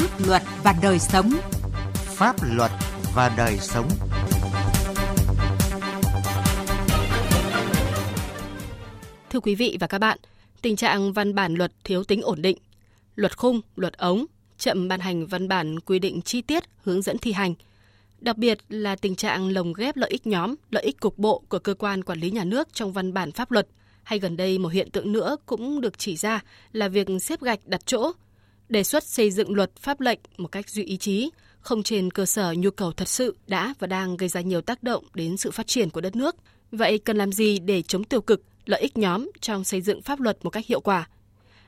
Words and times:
Pháp 0.00 0.26
luật 0.26 0.42
và 0.64 0.74
đời 0.82 0.98
sống. 0.98 1.30
Pháp 1.92 2.36
luật 2.42 2.70
và 3.14 3.34
đời 3.36 3.56
sống. 3.60 3.88
Thưa 9.30 9.40
quý 9.40 9.54
vị 9.54 9.76
và 9.80 9.86
các 9.86 9.98
bạn, 9.98 10.18
tình 10.62 10.76
trạng 10.76 11.12
văn 11.12 11.34
bản 11.34 11.54
luật 11.54 11.72
thiếu 11.84 12.04
tính 12.04 12.22
ổn 12.22 12.42
định, 12.42 12.58
luật 13.14 13.38
khung, 13.38 13.60
luật 13.76 13.98
ống, 13.98 14.26
chậm 14.58 14.88
ban 14.88 15.00
hành 15.00 15.26
văn 15.26 15.48
bản 15.48 15.80
quy 15.80 15.98
định 15.98 16.22
chi 16.22 16.42
tiết 16.42 16.64
hướng 16.84 17.02
dẫn 17.02 17.18
thi 17.18 17.32
hành. 17.32 17.54
Đặc 18.18 18.36
biệt 18.36 18.58
là 18.68 18.96
tình 18.96 19.16
trạng 19.16 19.48
lồng 19.52 19.72
ghép 19.72 19.96
lợi 19.96 20.10
ích 20.10 20.26
nhóm, 20.26 20.54
lợi 20.70 20.82
ích 20.82 21.00
cục 21.00 21.18
bộ 21.18 21.42
của 21.48 21.58
cơ 21.58 21.74
quan 21.74 22.04
quản 22.04 22.18
lý 22.20 22.30
nhà 22.30 22.44
nước 22.44 22.68
trong 22.72 22.92
văn 22.92 23.12
bản 23.12 23.32
pháp 23.32 23.50
luật. 23.50 23.68
Hay 24.02 24.18
gần 24.18 24.36
đây 24.36 24.58
một 24.58 24.68
hiện 24.68 24.90
tượng 24.90 25.12
nữa 25.12 25.36
cũng 25.46 25.80
được 25.80 25.98
chỉ 25.98 26.16
ra 26.16 26.40
là 26.72 26.88
việc 26.88 27.08
xếp 27.20 27.40
gạch 27.40 27.60
đặt 27.66 27.86
chỗ, 27.86 28.12
đề 28.70 28.84
xuất 28.84 29.04
xây 29.04 29.30
dựng 29.30 29.54
luật 29.54 29.76
pháp 29.76 30.00
lệnh 30.00 30.18
một 30.36 30.48
cách 30.52 30.70
duy 30.70 30.84
ý 30.84 30.96
chí, 30.96 31.30
không 31.60 31.82
trên 31.82 32.10
cơ 32.10 32.26
sở 32.26 32.54
nhu 32.58 32.70
cầu 32.70 32.92
thật 32.92 33.08
sự 33.08 33.36
đã 33.46 33.74
và 33.78 33.86
đang 33.86 34.16
gây 34.16 34.28
ra 34.28 34.40
nhiều 34.40 34.60
tác 34.60 34.82
động 34.82 35.04
đến 35.14 35.36
sự 35.36 35.50
phát 35.50 35.66
triển 35.66 35.90
của 35.90 36.00
đất 36.00 36.16
nước. 36.16 36.36
Vậy 36.72 36.98
cần 36.98 37.16
làm 37.16 37.32
gì 37.32 37.58
để 37.58 37.82
chống 37.82 38.04
tiêu 38.04 38.20
cực, 38.20 38.42
lợi 38.66 38.80
ích 38.80 38.98
nhóm 38.98 39.30
trong 39.40 39.64
xây 39.64 39.80
dựng 39.80 40.02
pháp 40.02 40.20
luật 40.20 40.38
một 40.42 40.50
cách 40.50 40.66
hiệu 40.66 40.80
quả? 40.80 41.08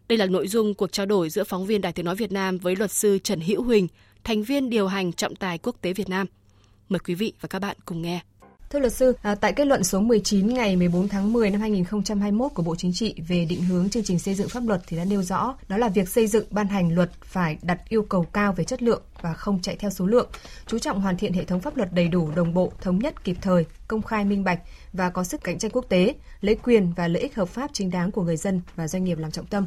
Đây 0.09 0.19
là 0.19 0.27
nội 0.27 0.49
dung 0.49 0.75
cuộc 0.75 0.93
trao 0.93 1.07
đổi 1.07 1.31
giữa 1.31 1.45
phóng 1.45 1.67
viên 1.67 1.81
Đài 1.81 1.93
Tiếng 1.93 2.07
Nói 2.07 2.17
Việt 2.17 2.33
Nam 2.33 2.59
với 2.59 2.77
luật 2.77 2.93
sư 2.93 3.19
Trần 3.19 3.41
Hữu 3.41 3.63
Huỳnh, 3.63 3.89
thành 4.25 4.43
viên 4.43 4.71
điều 4.71 4.87
hành 4.87 5.13
trọng 5.13 5.37
tài 5.37 5.59
quốc 5.59 5.77
tế 5.81 5.93
Việt 5.93 6.09
Nam. 6.09 6.27
Mời 6.89 6.99
quý 6.99 7.15
vị 7.15 7.33
và 7.41 7.47
các 7.47 7.59
bạn 7.59 7.77
cùng 7.85 8.03
nghe. 8.03 8.21
Thưa 8.73 8.79
luật 8.79 8.93
sư, 8.93 9.17
à, 9.23 9.35
tại 9.35 9.53
kết 9.53 9.67
luận 9.67 9.85
số 9.85 10.01
19 10.01 10.55
ngày 10.55 10.77
14 10.77 11.09
tháng 11.09 11.33
10 11.33 11.51
năm 11.51 11.61
2021 11.61 12.53
của 12.55 12.63
Bộ 12.63 12.77
Chính 12.77 12.93
trị 12.93 13.15
về 13.29 13.45
định 13.45 13.63
hướng 13.63 13.91
chương 13.91 14.03
trình 14.05 14.19
xây 14.19 14.35
dựng 14.35 14.49
pháp 14.49 14.63
luật 14.67 14.81
thì 14.87 14.97
đã 14.97 15.05
nêu 15.05 15.23
rõ 15.23 15.55
đó 15.69 15.77
là 15.77 15.89
việc 15.89 16.09
xây 16.09 16.27
dựng 16.27 16.45
ban 16.51 16.67
hành 16.67 16.95
luật 16.95 17.11
phải 17.25 17.59
đặt 17.63 17.89
yêu 17.89 18.03
cầu 18.03 18.23
cao 18.33 18.53
về 18.53 18.65
chất 18.65 18.83
lượng 18.83 19.03
và 19.21 19.35
không 19.35 19.63
chạy 19.63 19.77
theo 19.77 19.91
số 19.91 20.07
lượng, 20.07 20.31
chú 20.67 20.79
trọng 20.79 21.01
hoàn 21.01 21.17
thiện 21.17 21.33
hệ 21.33 21.45
thống 21.45 21.61
pháp 21.61 21.77
luật 21.77 21.93
đầy 21.93 22.09
đủ, 22.09 22.31
đồng 22.37 22.55
bộ, 22.55 22.73
thống 22.81 22.99
nhất, 22.99 23.25
kịp 23.25 23.37
thời, 23.41 23.67
công 23.89 24.03
khai 24.03 24.25
minh 24.25 24.45
bạch 24.45 24.61
và 24.93 25.11
có 25.11 25.25
sức 25.25 25.45
cạnh 25.45 25.59
tranh 25.59 25.71
quốc 25.71 25.87
tế, 25.89 26.15
lấy 26.41 26.55
quyền 26.55 26.93
và 26.97 27.09
lợi 27.09 27.23
ích 27.23 27.35
hợp 27.35 27.49
pháp 27.49 27.71
chính 27.73 27.91
đáng 27.91 28.11
của 28.11 28.23
người 28.23 28.37
dân 28.37 28.61
và 28.77 28.89
doanh 28.89 29.05
nghiệp 29.05 29.19
làm 29.19 29.31
trọng 29.31 29.47
tâm. 29.47 29.67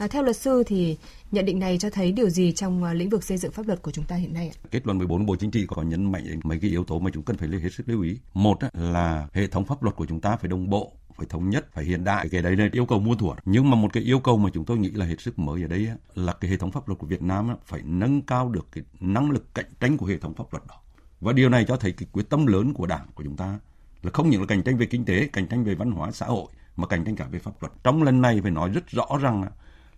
À, 0.00 0.06
theo 0.06 0.22
luật 0.22 0.36
sư 0.36 0.62
thì 0.66 0.96
nhận 1.30 1.44
định 1.44 1.58
này 1.58 1.78
cho 1.78 1.90
thấy 1.90 2.12
điều 2.12 2.28
gì 2.28 2.52
trong 2.52 2.84
à, 2.84 2.92
lĩnh 2.92 3.08
vực 3.08 3.24
xây 3.24 3.38
dựng 3.38 3.52
pháp 3.52 3.66
luật 3.66 3.82
của 3.82 3.90
chúng 3.90 4.04
ta 4.04 4.16
hiện 4.16 4.34
nay? 4.34 4.52
Kết 4.70 4.86
luận 4.86 4.98
14 4.98 5.26
Bộ 5.26 5.36
Chính 5.36 5.50
trị 5.50 5.66
có 5.68 5.82
nhấn 5.82 6.12
mạnh 6.12 6.40
mấy 6.44 6.58
cái 6.58 6.70
yếu 6.70 6.84
tố 6.84 6.98
mà 6.98 7.10
chúng 7.14 7.22
cần 7.22 7.36
phải 7.36 7.48
hết 7.48 7.68
sức 7.72 7.88
lưu 7.88 8.02
ý. 8.02 8.18
Một 8.34 8.58
là 8.72 9.28
hệ 9.32 9.46
thống 9.46 9.64
pháp 9.64 9.82
luật 9.82 9.96
của 9.96 10.06
chúng 10.06 10.20
ta 10.20 10.36
phải 10.36 10.48
đồng 10.48 10.70
bộ, 10.70 10.92
phải 11.16 11.26
thống 11.26 11.50
nhất, 11.50 11.66
phải 11.72 11.84
hiện 11.84 12.04
đại. 12.04 12.28
Cái 12.28 12.42
đấy 12.42 12.56
là 12.56 12.68
yêu 12.72 12.86
cầu 12.86 13.00
muôn 13.00 13.18
thuở. 13.18 13.34
Nhưng 13.44 13.70
mà 13.70 13.76
một 13.76 13.92
cái 13.92 14.02
yêu 14.02 14.20
cầu 14.20 14.38
mà 14.38 14.50
chúng 14.52 14.64
tôi 14.64 14.78
nghĩ 14.78 14.90
là 14.90 15.06
hết 15.06 15.20
sức 15.20 15.38
mới 15.38 15.62
ở 15.62 15.68
đây 15.68 15.88
là 16.14 16.32
cái 16.32 16.50
hệ 16.50 16.56
thống 16.56 16.70
pháp 16.70 16.88
luật 16.88 16.98
của 16.98 17.06
Việt 17.06 17.22
Nam 17.22 17.56
phải 17.64 17.80
nâng 17.84 18.22
cao 18.22 18.48
được 18.48 18.66
cái 18.72 18.84
năng 19.00 19.30
lực 19.30 19.54
cạnh 19.54 19.70
tranh 19.80 19.96
của 19.96 20.06
hệ 20.06 20.18
thống 20.18 20.34
pháp 20.34 20.52
luật 20.52 20.62
đó. 20.68 20.80
Và 21.20 21.32
điều 21.32 21.48
này 21.48 21.64
cho 21.68 21.76
thấy 21.76 21.92
cái 21.92 22.08
quyết 22.12 22.30
tâm 22.30 22.46
lớn 22.46 22.74
của 22.74 22.86
Đảng 22.86 23.06
của 23.14 23.24
chúng 23.24 23.36
ta 23.36 23.58
là 24.02 24.10
không 24.10 24.30
những 24.30 24.40
là 24.40 24.46
cạnh 24.46 24.62
tranh 24.62 24.76
về 24.76 24.86
kinh 24.86 25.04
tế, 25.04 25.28
cạnh 25.32 25.46
tranh 25.46 25.64
về 25.64 25.74
văn 25.74 25.90
hóa 25.90 26.10
xã 26.10 26.26
hội 26.26 26.46
mà 26.76 26.86
cạnh 26.86 27.04
tranh 27.04 27.16
cả 27.16 27.26
về 27.30 27.38
pháp 27.38 27.52
luật. 27.60 27.72
Trong 27.84 28.02
lần 28.02 28.20
này 28.20 28.40
phải 28.42 28.50
nói 28.50 28.70
rất 28.70 28.88
rõ 28.88 29.06
rằng 29.20 29.44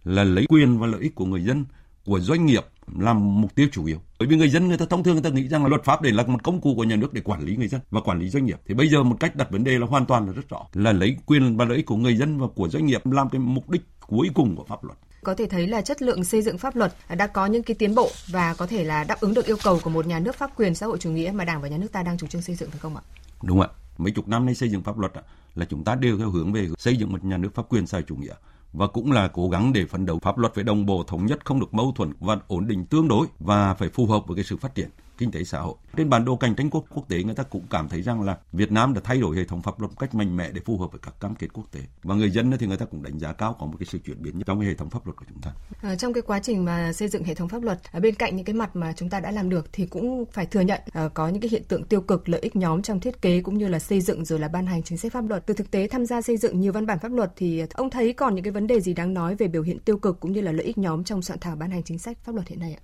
là 0.05 0.25
lấy 0.25 0.47
quyền 0.49 0.79
và 0.79 0.87
lợi 0.87 1.01
ích 1.01 1.15
của 1.15 1.25
người 1.25 1.43
dân 1.43 1.65
của 2.07 2.21
doanh 2.21 2.47
nghiệp 2.47 2.65
làm 2.99 3.41
mục 3.41 3.55
tiêu 3.55 3.67
chủ 3.73 3.85
yếu. 3.85 3.99
Bởi 4.19 4.29
vì 4.29 4.37
người 4.37 4.49
dân 4.49 4.69
người 4.69 4.79
ta 4.79 4.87
thông 4.91 5.03
thường 5.03 5.15
người 5.15 5.23
ta 5.23 5.31
nghĩ 5.31 5.49
rằng 5.49 5.63
là 5.63 5.69
luật 5.69 5.85
pháp 5.85 6.03
để 6.03 6.11
là 6.11 6.23
một 6.23 6.43
công 6.43 6.61
cụ 6.61 6.75
của 6.77 6.85
nhà 6.85 6.97
nước 6.97 7.13
để 7.13 7.21
quản 7.21 7.45
lý 7.45 7.57
người 7.57 7.69
dân 7.69 7.81
và 7.91 8.01
quản 8.01 8.19
lý 8.19 8.29
doanh 8.29 8.47
nghiệp. 8.47 8.61
Thì 8.67 8.75
bây 8.75 8.89
giờ 8.89 9.03
một 9.03 9.17
cách 9.21 9.37
đặt 9.37 9.51
vấn 9.51 9.65
đề 9.65 9.79
là 9.79 9.87
hoàn 9.87 10.07
toàn 10.07 10.27
là 10.27 10.33
rất 10.33 10.49
rõ 10.49 10.67
là 10.73 10.93
lấy 10.93 11.17
quyền 11.27 11.57
và 11.57 11.65
lợi 11.65 11.77
ích 11.77 11.87
của 11.87 11.97
người 11.97 12.17
dân 12.17 12.39
và 12.39 12.47
của 12.55 12.69
doanh 12.69 12.87
nghiệp 12.87 13.07
làm 13.07 13.29
cái 13.29 13.39
mục 13.39 13.71
đích 13.71 13.83
cuối 14.07 14.31
cùng 14.35 14.57
của 14.57 14.65
pháp 14.65 14.85
luật 14.85 14.99
có 15.25 15.35
thể 15.35 15.47
thấy 15.47 15.67
là 15.67 15.81
chất 15.81 16.03
lượng 16.03 16.25
xây 16.25 16.43
dựng 16.43 16.59
pháp 16.59 16.77
luật 16.77 16.95
đã 17.17 17.27
có 17.27 17.47
những 17.47 17.63
cái 17.63 17.75
tiến 17.75 17.95
bộ 17.95 18.11
và 18.27 18.55
có 18.55 18.67
thể 18.67 18.85
là 18.85 19.05
đáp 19.05 19.21
ứng 19.21 19.35
được 19.35 19.47
yêu 19.47 19.57
cầu 19.65 19.81
của 19.83 19.91
một 19.91 20.07
nhà 20.07 20.19
nước 20.19 20.37
pháp 20.37 20.51
quyền 20.57 20.75
xã 20.75 20.87
hội 20.87 20.99
chủ 20.99 21.11
nghĩa 21.11 21.33
mà 21.35 21.45
Đảng 21.45 21.63
và 21.63 21.69
nhà 21.69 21.77
nước 21.77 21.93
ta 21.93 22.03
đang 22.03 22.19
chủ 22.19 22.27
trương 22.27 22.43
xây 22.43 22.57
dựng 22.57 22.71
phải 22.71 22.79
không 22.79 22.97
ạ? 22.97 23.03
Đúng 23.43 23.61
ạ. 23.61 23.69
Mấy 23.99 24.13
chục 24.13 24.29
năm 24.29 24.47
nay 24.47 24.55
xây 24.55 24.69
dựng 24.69 24.83
pháp 24.83 24.99
luật 24.99 25.13
là 25.55 25.65
chúng 25.65 25.85
ta 25.85 25.95
đều 25.95 26.19
theo 26.19 26.31
hướng 26.31 26.53
về 26.53 26.69
xây 26.79 26.97
dựng 26.97 27.13
một 27.13 27.25
nhà 27.25 27.37
nước 27.37 27.55
pháp 27.55 27.63
quyền 27.69 27.87
xã 27.87 27.97
hội 27.99 28.05
chủ 28.09 28.17
nghĩa 28.17 28.35
và 28.73 28.87
cũng 28.87 29.13
là 29.13 29.29
cố 29.29 29.49
gắng 29.49 29.73
để 29.73 29.87
phấn 29.87 30.07
đấu 30.07 30.19
pháp 30.19 30.39
luật 30.39 30.55
phải 30.55 30.65
đồng 30.65 30.87
bộ 30.87 31.05
thống 31.07 31.27
nhất 31.27 31.45
không 31.45 31.61
được 31.61 31.75
mâu 31.75 31.93
thuẫn 31.97 32.13
và 32.21 32.37
ổn 32.47 32.69
định 32.69 32.85
tương 32.87 33.09
đối 33.09 33.27
và 33.39 33.75
phải 33.75 33.89
phù 33.89 34.07
hợp 34.07 34.27
với 34.27 34.37
cái 34.37 34.45
sự 34.45 34.57
phát 34.57 34.75
triển 34.75 34.91
kinh 35.23 35.31
tế 35.31 35.45
xã 35.45 35.61
hội. 35.61 35.75
Trên 35.97 36.11
bản 36.11 36.25
đồ 36.25 36.37
cạnh 36.37 36.55
tranh 36.55 36.71
quốc 36.71 36.85
quốc 36.95 37.09
tế 37.09 37.23
người 37.23 37.35
ta 37.35 37.43
cũng 37.43 37.63
cảm 37.71 37.89
thấy 37.89 38.03
rằng 38.03 38.23
là 38.23 38.39
Việt 38.53 38.73
Nam 38.73 38.95
đã 38.95 39.01
thay 39.05 39.21
đổi 39.21 39.37
hệ 39.37 39.45
thống 39.45 39.63
pháp 39.63 39.81
luật 39.81 39.91
một 39.91 39.97
cách 39.99 40.15
mạnh 40.15 40.37
mẽ 40.37 40.51
để 40.53 40.61
phù 40.65 40.79
hợp 40.79 40.93
với 40.93 41.01
các 41.03 41.15
cam 41.21 41.35
kết 41.35 41.47
quốc 41.53 41.65
tế. 41.73 41.81
Và 42.03 42.15
người 42.15 42.31
dân 42.31 42.53
thì 42.59 42.67
người 42.67 42.77
ta 42.77 42.85
cũng 42.85 43.03
đánh 43.03 43.19
giá 43.19 43.33
cao 43.33 43.57
có 43.61 43.67
một 43.67 43.77
cái 43.79 43.87
sự 43.87 43.99
chuyển 43.99 44.23
biến 44.23 44.41
trong 44.47 44.61
cái 44.61 44.69
hệ 44.69 44.75
thống 44.75 44.91
pháp 44.91 45.07
luật 45.07 45.17
của 45.17 45.25
chúng 45.29 45.41
ta. 45.43 45.53
À, 45.83 45.97
trong 45.97 46.13
cái 46.13 46.23
quá 46.23 46.41
trình 46.43 46.65
mà 46.65 46.93
xây 46.93 47.09
dựng 47.09 47.25
hệ 47.25 47.35
thống 47.35 47.49
pháp 47.49 47.63
luật, 47.63 47.79
ở 47.93 48.01
bên 48.01 48.15
cạnh 48.15 48.37
những 48.37 48.45
cái 48.45 48.55
mặt 48.55 48.77
mà 48.77 48.93
chúng 48.97 49.11
ta 49.11 49.21
đã 49.21 49.31
làm 49.31 49.49
được 49.49 49.73
thì 49.73 49.87
cũng 49.87 50.25
phải 50.33 50.47
thừa 50.47 50.61
nhận 50.61 50.81
à, 50.93 51.09
có 51.15 51.29
những 51.29 51.41
cái 51.41 51.51
hiện 51.51 51.65
tượng 51.65 51.85
tiêu 51.85 52.01
cực 52.01 52.29
lợi 52.29 52.41
ích 52.41 52.57
nhóm 52.57 52.83
trong 52.83 53.01
thiết 53.01 53.23
kế 53.23 53.43
cũng 53.43 53.59
như 53.59 53.69
là 53.69 53.79
xây 53.79 54.01
dựng 54.01 54.25
rồi 54.25 54.39
là 54.39 54.49
ban 54.49 54.67
hành 54.67 54.83
chính 54.83 54.99
sách 54.99 55.13
pháp 55.13 55.29
luật. 55.29 55.47
Từ 55.47 55.55
thực 55.55 55.71
tế 55.71 55.89
tham 55.89 56.07
gia 56.07 56.23
xây 56.23 56.37
dựng 56.37 56.61
nhiều 56.61 56.73
văn 56.73 56.87
bản 56.87 56.99
pháp 56.99 57.13
luật 57.13 57.33
thì 57.37 57.63
ông 57.75 57.91
thấy 57.91 58.13
còn 58.13 58.35
những 58.35 58.45
cái 58.45 58.53
vấn 58.53 58.67
đề 58.67 58.81
gì 58.81 58.95
đáng 58.95 59.15
nói 59.15 59.35
về 59.35 59.49
biểu 59.49 59.63
hiện 59.63 59.79
tiêu 59.79 59.99
cực 59.99 60.21
cũng 60.21 60.33
như 60.33 60.41
là 60.41 60.53
lợi 60.53 60.67
ích 60.67 60.79
nhóm 60.79 61.05
trong 61.05 61.23
soạn 61.23 61.39
thảo 61.39 61.57
ban 61.57 61.71
hành 61.71 61.83
chính 61.83 61.99
sách 61.99 62.19
pháp 62.25 62.35
luật 62.35 62.49
hiện 62.49 62.61
nay 62.61 62.75
ạ? 62.75 62.83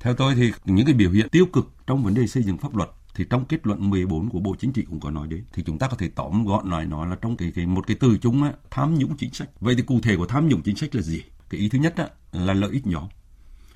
Theo 0.00 0.14
tôi 0.14 0.34
thì 0.34 0.52
những 0.64 0.86
cái 0.86 0.94
biểu 0.94 1.10
hiện 1.10 1.28
tiêu 1.28 1.46
cực 1.46 1.72
trong 1.86 2.04
vấn 2.04 2.14
đề 2.14 2.26
xây 2.26 2.42
dựng 2.42 2.58
pháp 2.58 2.76
luật 2.76 2.90
thì 3.14 3.24
trong 3.30 3.44
kết 3.44 3.66
luận 3.66 3.90
14 3.90 4.28
của 4.28 4.38
Bộ 4.38 4.56
Chính 4.58 4.72
trị 4.72 4.84
cũng 4.90 5.00
có 5.00 5.10
nói 5.10 5.26
đến 5.28 5.44
thì 5.52 5.62
chúng 5.66 5.78
ta 5.78 5.88
có 5.88 5.96
thể 5.96 6.08
tóm 6.08 6.44
gọn 6.44 6.70
lại 6.70 6.86
nói 6.86 7.08
là 7.08 7.16
trong 7.22 7.36
cái, 7.36 7.52
cái 7.54 7.66
một 7.66 7.86
cái 7.86 7.96
từ 8.00 8.18
chung 8.18 8.42
á, 8.42 8.52
tham 8.70 8.94
nhũng 8.94 9.16
chính 9.16 9.32
sách. 9.32 9.48
Vậy 9.60 9.74
thì 9.74 9.82
cụ 9.82 10.00
thể 10.02 10.16
của 10.16 10.26
tham 10.26 10.48
nhũng 10.48 10.62
chính 10.62 10.76
sách 10.76 10.94
là 10.94 11.02
gì? 11.02 11.22
Cái 11.50 11.60
ý 11.60 11.68
thứ 11.68 11.78
nhất 11.78 11.94
á, 11.96 12.08
là 12.32 12.54
lợi 12.54 12.70
ích 12.70 12.86
nhóm. 12.86 13.04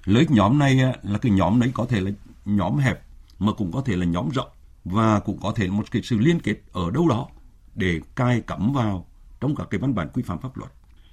Lợi 0.05 0.21
ích 0.21 0.31
nhóm 0.31 0.59
này 0.59 0.81
á, 0.81 0.93
là 1.03 1.19
cái 1.19 1.33
nhóm 1.33 1.61
đấy 1.61 1.71
có 1.75 1.87
thể 1.87 2.01
là 2.01 2.11
nhóm 2.45 2.79
hẹp 2.79 3.03
mà 3.39 3.53
cũng 3.53 3.73
có 3.73 3.83
thể 3.83 3.97
là 3.97 4.07
nhóm 4.07 4.29
rộng 4.29 4.51
và 4.85 5.21
cũng 5.21 5.39
có 5.43 5.53
thể 5.57 5.67
là 5.67 5.73
một 5.73 5.91
cái 5.91 6.03
sự 6.03 6.19
liên 6.19 6.41
kết 6.41 6.57
ở 6.73 6.91
đâu 6.91 7.09
đó 7.09 7.29
để 7.75 8.01
cai 8.15 8.41
cắm 8.41 8.73
vào 8.73 9.07
trong 9.41 9.57
các 9.57 9.67
cái 9.71 9.81
văn 9.81 9.95
bản 9.95 10.09
quy 10.15 10.23
phạm 10.23 10.41
pháp 10.41 10.57
luật. 10.57 10.73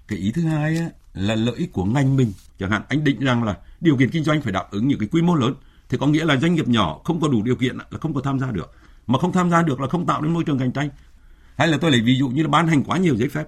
Cái 0.10 0.20
ý 0.20 0.32
thứ 0.32 0.42
hai 0.42 0.78
á, 0.78 0.90
là 1.14 1.36
lợi 1.36 1.56
ích 1.56 1.74
của 1.74 1.86
ngành 1.86 2.16
mình. 2.16 2.34
Chẳng 2.60 2.72
hạn 2.72 2.82
anh 2.90 3.04
định 3.04 3.20
rằng 3.20 3.44
là 3.44 3.58
điều 3.82 3.98
kiện 3.98 4.10
kinh 4.10 4.24
doanh 4.24 4.42
phải 4.42 4.54
đáp 4.54 4.68
ứng 4.72 4.88
những 4.88 5.00
cái 5.00 5.08
quy 5.12 5.22
mô 5.22 5.36
lớn. 5.36 5.54
Thì 5.90 5.98
có 5.98 6.08
nghĩa 6.08 6.26
là 6.26 6.38
doanh 6.38 6.56
nghiệp 6.56 6.68
nhỏ 6.68 7.02
không 7.04 7.22
có 7.22 7.28
đủ 7.28 7.44
điều 7.44 7.56
kiện 7.56 7.78
là 7.78 8.00
không 8.02 8.14
có 8.14 8.22
tham 8.22 8.40
gia 8.40 8.52
được. 8.52 8.72
Mà 9.08 9.20
không 9.20 9.32
tham 9.32 9.50
gia 9.50 9.64
được 9.64 9.80
là 9.80 9.88
không 9.88 10.06
tạo 10.06 10.22
nên 10.22 10.34
môi 10.34 10.44
trường 10.44 10.60
cạnh 10.60 10.72
tranh. 10.72 10.90
Hay 11.56 11.68
là 11.68 11.78
tôi 11.78 11.92
lấy 11.92 12.02
ví 12.02 12.16
dụ 12.16 12.30
như 12.30 12.44
là 12.44 12.50
ban 12.50 12.68
hành 12.68 12.84
quá 12.84 12.98
nhiều 12.98 13.16
giấy 13.16 13.30
phép. 13.30 13.48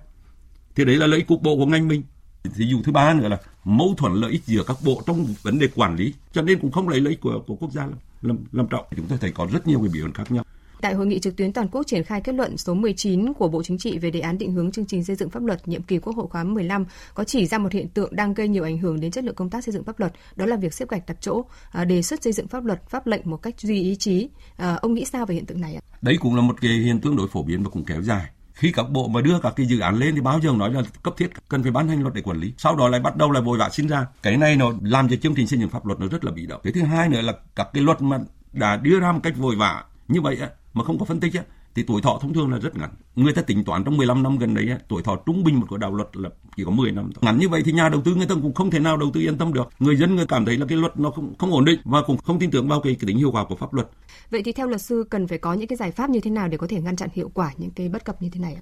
Thì 0.76 0.86
đấy 0.86 0.96
là 0.96 1.08
lợi 1.08 1.18
ích 1.18 1.28
cục 1.28 1.42
bộ 1.42 1.56
của 1.58 1.66
ngành 1.66 1.88
mình. 1.88 2.04
Thì 2.44 2.66
dụ 2.66 2.82
thứ 2.84 2.92
ba 2.92 3.14
nữa 3.14 3.28
là 3.28 3.38
mâu 3.64 3.96
thuẫn 3.98 4.14
lợi 4.14 4.32
ích 4.32 4.46
giữa 4.46 4.64
các 4.68 4.78
bộ 4.86 5.02
trong 5.08 5.26
vấn 5.42 5.60
đề 5.60 5.68
quản 5.76 5.96
lý. 5.96 6.14
Cho 6.32 6.42
nên 6.42 6.60
cũng 6.60 6.72
không 6.72 6.90
lấy 6.90 7.00
lợi 7.02 7.12
ích 7.12 7.22
của, 7.22 7.44
của 7.48 7.56
quốc 7.56 7.72
gia 7.72 7.82
làm, 7.82 7.98
làm, 8.22 8.38
làm 8.52 8.68
trọng. 8.68 8.86
Chúng 8.98 9.08
tôi 9.08 9.18
thấy 9.18 9.32
có 9.32 9.48
rất 9.52 9.68
nhiều 9.68 9.80
cái 9.80 9.90
biểu 9.94 10.04
hiện 10.04 10.14
khác 10.14 10.32
nhau. 10.32 10.44
Tại 10.81 10.94
hội 10.94 11.06
nghị 11.06 11.19
trực 11.19 11.36
tuyến 11.36 11.53
toàn 11.53 11.68
quốc 11.68 11.84
triển 11.88 12.03
khai 12.03 12.22
kết 12.22 12.36
luận 12.36 12.58
số 12.58 12.74
19 12.74 13.34
của 13.34 13.47
Bộ 13.47 13.64
Chính 13.64 13.78
trị 13.78 13.97
về 13.97 14.12
đề 14.12 14.19
án 14.19 14.38
định 14.38 14.52
hướng 14.52 14.72
chương 14.72 14.86
trình 14.86 15.03
xây 15.03 15.16
dựng 15.16 15.30
pháp 15.30 15.44
luật 15.44 15.68
nhiệm 15.68 15.84
kỳ 15.84 16.00
Quốc 16.00 16.16
hội 16.16 16.28
khóa 16.28 16.44
15 16.44 16.86
có 17.14 17.24
chỉ 17.24 17.46
ra 17.46 17.58
một 17.58 17.72
hiện 17.72 17.88
tượng 17.88 18.16
đang 18.16 18.34
gây 18.34 18.47
nhiều 18.47 18.64
ảnh 18.64 18.78
hưởng 18.78 19.00
đến 19.00 19.12
chất 19.12 19.24
lượng 19.24 19.36
công 19.36 19.50
tác 19.50 19.64
xây 19.64 19.74
dựng 19.74 19.84
pháp 19.84 20.00
luật, 20.00 20.14
đó 20.36 20.46
là 20.46 20.56
việc 20.56 20.74
xếp 20.74 20.90
gạch 20.90 21.06
đặt 21.08 21.18
chỗ, 21.22 21.46
à, 21.72 21.86
đề 21.86 22.02
xuất 22.02 22.24
xây 22.24 22.34
dựng 22.34 22.47
pháp 22.47 22.66
luật, 22.66 22.90
pháp 22.90 23.08
lệnh 23.08 23.22
một 23.25 23.38
cách 23.38 23.56
duy 23.59 23.81
ý 23.81 23.96
chí. 23.96 24.30
À, 24.58 24.75
ông 24.75 24.94
nghĩ 24.94 25.06
sao 25.06 25.25
về 25.25 25.36
hiện 25.36 25.46
tượng 25.46 25.62
này 25.62 25.75
ạ? 25.75 25.81
Đấy 26.02 26.18
cũng 26.20 26.36
là 26.36 26.41
một 26.41 26.56
cái 26.62 26.72
hiện 26.72 27.00
tượng 27.00 27.16
đối 27.16 27.28
phổ 27.28 27.44
biến 27.44 27.64
và 27.64 27.70
cũng 27.70 27.84
kéo 27.86 28.02
dài 28.02 28.30
khi 28.53 28.72
các 28.72 28.90
bộ 28.91 29.08
mà 29.08 29.22
đưa 29.22 29.40
các 29.40 29.53
cái 29.56 29.66
dự 29.66 29.80
án 29.80 29.97
lên 29.97 30.16
thì 30.16 30.22
bao 30.22 30.40
giờ 30.41 30.52
nói 30.52 30.74
là 30.74 30.81
cấp 31.03 31.14
thiết 31.18 31.50
cần 31.50 31.64
phải 31.64 31.72
ban 31.72 31.88
hành 31.88 32.02
luật 32.02 32.14
để 32.14 32.22
quản 32.22 32.38
lý 32.38 32.53
sau 32.58 32.75
đó 32.75 32.88
lại 32.88 33.00
bắt 33.00 33.16
đầu 33.16 33.31
lại 33.31 33.44
vội 33.44 33.58
vã 33.58 33.70
sinh 33.70 33.88
ra 33.88 34.06
cái 34.24 34.38
này 34.38 34.56
nó 34.56 34.72
làm 34.81 35.09
cho 35.09 35.16
chương 35.16 35.36
trình 35.36 35.47
xây 35.47 35.59
dựng 35.59 35.70
pháp 35.70 35.86
luật 35.86 36.00
nó 36.00 36.08
rất 36.08 36.25
là 36.25 36.31
bị 36.31 36.46
động 36.46 36.62
cái 36.64 36.74
thứ 36.74 36.81
hai 36.81 37.09
nữa 37.09 37.22
là 37.22 37.34
các 37.56 37.68
cái 37.74 37.84
luật 37.84 38.02
mà 38.02 38.20
đã 38.53 38.78
đưa 38.78 39.00
ra 39.00 39.12
một 39.12 39.20
cách 39.24 39.38
vội 39.38 39.56
vã 39.56 39.84
như 40.08 40.22
vậy 40.22 40.38
mà 40.74 40.84
không 40.84 41.00
có 41.00 41.06
phân 41.06 41.20
tích 41.20 41.34
á, 41.34 41.44
thì 41.76 41.84
tuổi 41.84 42.02
thọ 42.02 42.20
thông 42.22 42.34
thường 42.34 42.52
là 42.52 42.59
rất 42.59 42.78
ngắn. 42.78 42.90
Người 43.16 43.34
ta 43.34 43.42
tính 43.42 43.64
toán 43.64 43.84
trong 43.84 43.98
15 43.98 44.24
năm 44.24 44.38
gần 44.38 44.54
đấy 44.54 44.70
tuổi 44.88 45.04
thọ 45.04 45.16
trung 45.26 45.44
bình 45.44 45.59
một 45.59 45.66
của 45.70 45.78
đạo 45.78 45.94
luật 45.94 46.09
là 46.14 46.30
chỉ 46.56 46.64
có 46.64 46.72
10 46.72 46.92
năm. 46.92 47.12
Thôi. 47.14 47.22
Ngắn 47.22 47.40
như 47.40 47.50
vậy 47.50 47.62
thì 47.66 47.72
nhà 47.72 47.90
đầu 47.90 48.02
tư 48.02 48.16
người 48.16 48.28
ta 48.28 48.35
cũng 48.41 48.53
không 48.53 48.72
thể 48.72 48.79
nào 48.79 48.97
đầu 48.97 49.12
tư 49.14 49.22
yên 49.22 49.38
tâm 49.38 49.53
được. 49.53 49.70
Người 49.79 49.97
dân 49.97 50.16
người 50.16 50.26
cảm 50.26 50.46
thấy 50.46 50.58
là 50.58 50.66
cái 50.66 50.78
luật 50.78 51.00
nó 51.00 51.12
không 51.12 51.34
không 51.38 51.52
ổn 51.52 51.66
định 51.66 51.79
và 51.84 52.02
cũng 52.08 52.18
không 52.18 52.40
tin 52.40 52.52
tưởng 52.52 52.68
vào 52.68 52.82
cái, 52.82 52.96
cái 52.96 53.08
tính 53.08 53.18
hiệu 53.18 53.32
quả 53.32 53.46
của 53.46 53.56
pháp 53.56 53.73
luật. 53.73 53.88
Vậy 54.29 54.44
thì 54.44 54.52
theo 54.52 54.68
luật 54.68 54.82
sư 54.82 55.06
cần 55.09 55.28
phải 55.28 55.38
có 55.38 55.53
những 55.53 55.68
cái 55.68 55.78
giải 55.78 55.91
pháp 55.91 56.09
như 56.09 56.20
thế 56.20 56.32
nào 56.32 56.47
để 56.47 56.58
có 56.58 56.68
thể 56.68 56.82
ngăn 56.82 56.96
chặn 56.96 57.09
hiệu 57.14 57.32
quả 57.34 57.52
những 57.58 57.72
cái 57.72 57.90
bất 57.90 58.06
cập 58.06 58.22
như 58.22 58.29
thế 58.29 58.40
này 58.40 58.53
ạ? 58.53 58.62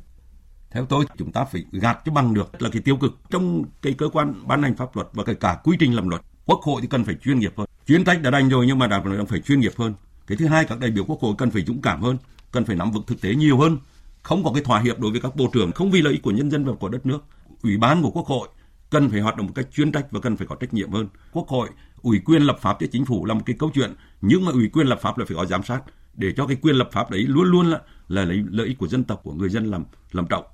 Theo 0.71 0.85
tôi, 0.85 1.05
chúng 1.17 1.31
ta 1.31 1.45
phải 1.45 1.65
gạt 1.71 1.97
cho 2.05 2.11
bằng 2.11 2.33
được 2.33 2.61
là 2.61 2.69
cái 2.69 2.81
tiêu 2.81 2.97
cực 2.97 3.11
trong 3.29 3.63
cái 3.81 3.93
cơ 3.93 4.09
quan 4.13 4.47
ban 4.47 4.63
hành 4.63 4.75
pháp 4.75 4.95
luật 4.95 5.07
và 5.13 5.23
cái 5.23 5.35
cả 5.35 5.59
quy 5.63 5.77
trình 5.79 5.95
làm 5.95 6.09
luật. 6.09 6.21
Quốc 6.45 6.59
hội 6.63 6.81
thì 6.81 6.87
cần 6.87 7.03
phải 7.03 7.15
chuyên 7.15 7.39
nghiệp 7.39 7.53
hơn. 7.57 7.67
Chuyên 7.87 8.03
trách 8.03 8.21
đã 8.21 8.31
đành 8.31 8.49
rồi 8.49 8.65
nhưng 8.67 8.79
mà 8.79 8.87
đã 8.87 9.01
phải 9.27 9.39
chuyên 9.39 9.59
nghiệp 9.59 9.71
hơn 9.77 9.93
cái 10.29 10.37
thứ 10.37 10.47
hai 10.47 10.65
các 10.65 10.79
đại 10.79 10.91
biểu 10.91 11.05
quốc 11.05 11.19
hội 11.21 11.35
cần 11.37 11.51
phải 11.51 11.63
dũng 11.67 11.81
cảm 11.81 12.01
hơn 12.01 12.17
cần 12.51 12.65
phải 12.65 12.75
nắm 12.75 12.91
vững 12.91 13.05
thực 13.07 13.21
tế 13.21 13.35
nhiều 13.35 13.57
hơn. 13.57 13.77
Không 14.23 14.43
có 14.43 14.51
cái 14.53 14.63
thỏa 14.63 14.79
hiệp 14.79 14.99
đối 14.99 15.11
với 15.11 15.21
các 15.21 15.35
bộ 15.35 15.49
trưởng 15.53 15.71
không 15.71 15.91
vì 15.91 16.01
lợi 16.01 16.13
ích 16.13 16.21
của 16.21 16.31
nhân 16.31 16.51
dân 16.51 16.65
và 16.65 16.73
của 16.79 16.89
đất 16.89 17.05
nước. 17.05 17.23
Ủy 17.63 17.77
ban 17.77 18.03
của 18.03 18.11
quốc 18.11 18.27
hội 18.27 18.49
cần 18.89 19.09
phải 19.09 19.21
hoạt 19.21 19.37
động 19.37 19.45
một 19.45 19.51
cách 19.55 19.67
chuyên 19.73 19.91
trách 19.91 20.11
và 20.11 20.19
cần 20.19 20.37
phải 20.37 20.47
có 20.47 20.55
trách 20.55 20.73
nhiệm 20.73 20.91
hơn. 20.91 21.07
Quốc 21.31 21.47
hội 21.47 21.69
ủy 22.01 22.19
quyền 22.25 22.41
lập 22.41 22.57
pháp 22.61 22.77
cho 22.79 22.87
chính 22.91 23.05
phủ 23.05 23.25
là 23.25 23.33
một 23.33 23.41
cái 23.45 23.55
câu 23.59 23.71
chuyện 23.73 23.93
nhưng 24.21 24.45
mà 24.45 24.51
ủy 24.51 24.69
quyền 24.73 24.87
lập 24.87 24.99
pháp 25.01 25.17
là 25.17 25.25
phải 25.25 25.37
có 25.37 25.45
giám 25.45 25.63
sát 25.63 25.81
để 26.13 26.33
cho 26.37 26.47
cái 26.47 26.57
quyền 26.61 26.75
lập 26.75 26.89
pháp 26.91 27.11
đấy 27.11 27.21
luôn 27.27 27.47
luôn 27.47 27.65
là 27.65 27.81
là 28.07 28.25
lấy 28.25 28.43
lợi 28.49 28.67
ích 28.67 28.77
của 28.77 28.87
dân 28.87 29.03
tộc 29.03 29.21
của 29.23 29.33
người 29.33 29.49
dân 29.49 29.65
làm 29.65 29.85
làm 30.11 30.27
trọng. 30.27 30.45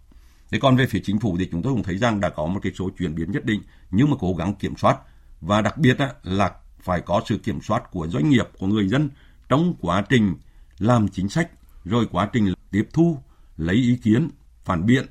Thế 0.51 0.59
còn 0.59 0.75
về 0.75 0.85
phía 0.85 1.01
chính 1.03 1.19
phủ 1.19 1.35
thì 1.39 1.49
chúng 1.51 1.61
tôi 1.61 1.73
cũng 1.73 1.83
thấy 1.83 1.97
rằng 1.97 2.19
đã 2.19 2.29
có 2.29 2.45
một 2.45 2.59
cái 2.63 2.71
số 2.77 2.89
chuyển 2.99 3.15
biến 3.15 3.31
nhất 3.31 3.45
định 3.45 3.61
nhưng 3.91 4.09
mà 4.09 4.17
cố 4.19 4.33
gắng 4.33 4.55
kiểm 4.55 4.75
soát. 4.77 4.97
Và 5.41 5.61
đặc 5.61 5.77
biệt 5.77 5.97
là 6.23 6.51
phải 6.79 7.01
có 7.01 7.21
sự 7.25 7.37
kiểm 7.37 7.61
soát 7.61 7.91
của 7.91 8.07
doanh 8.07 8.29
nghiệp, 8.29 8.47
của 8.59 8.67
người 8.67 8.87
dân 8.87 9.09
trong 9.49 9.75
quá 9.81 10.03
trình 10.09 10.35
làm 10.77 11.07
chính 11.07 11.29
sách, 11.29 11.51
rồi 11.85 12.07
quá 12.11 12.29
trình 12.33 12.53
tiếp 12.71 12.87
thu, 12.93 13.17
lấy 13.57 13.75
ý 13.75 13.97
kiến, 14.03 14.29
phản 14.63 14.85
biện, 14.85 15.05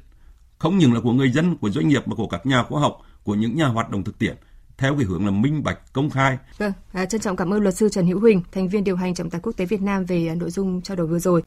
không 0.59 0.79
những 0.79 0.93
là 0.93 1.01
của 1.01 1.13
người 1.13 1.31
dân, 1.31 1.57
của 1.57 1.71
doanh 1.71 1.89
nghiệp 1.89 2.09
mà 2.09 2.15
của 2.17 2.27
các 2.27 2.47
nhà 2.47 2.63
khoa 2.63 2.81
học, 2.81 2.99
của 3.25 3.35
những 3.35 3.57
nhà 3.57 3.67
hoạt 3.67 3.91
động 3.91 4.05
thực 4.05 4.19
tiễn 4.19 4.37
theo 4.79 4.97
cái 4.97 5.05
hướng 5.05 5.25
là 5.25 5.31
minh 5.31 5.63
bạch, 5.63 5.93
công 5.93 6.11
khai. 6.11 6.39
Vâng, 6.57 6.73
à, 6.93 7.07
trân 7.07 7.21
trọng 7.21 7.37
cảm 7.37 7.55
ơn 7.55 7.63
luật 7.63 7.77
sư 7.77 7.89
Trần 7.89 8.07
Hữu 8.07 8.21
Huỳnh, 8.21 8.43
thành 8.53 8.69
viên 8.69 8.85
điều 8.85 8.97
hành 8.97 9.15
trọng 9.15 9.31
tài 9.31 9.41
quốc 9.41 9.53
tế 9.57 9.67
Việt 9.67 9.81
Nam 9.83 10.05
về 10.05 10.35
nội 10.37 10.51
dung 10.51 10.83
trao 10.83 10.97
đổi 10.97 11.07
vừa 11.07 11.19
rồi. 11.19 11.43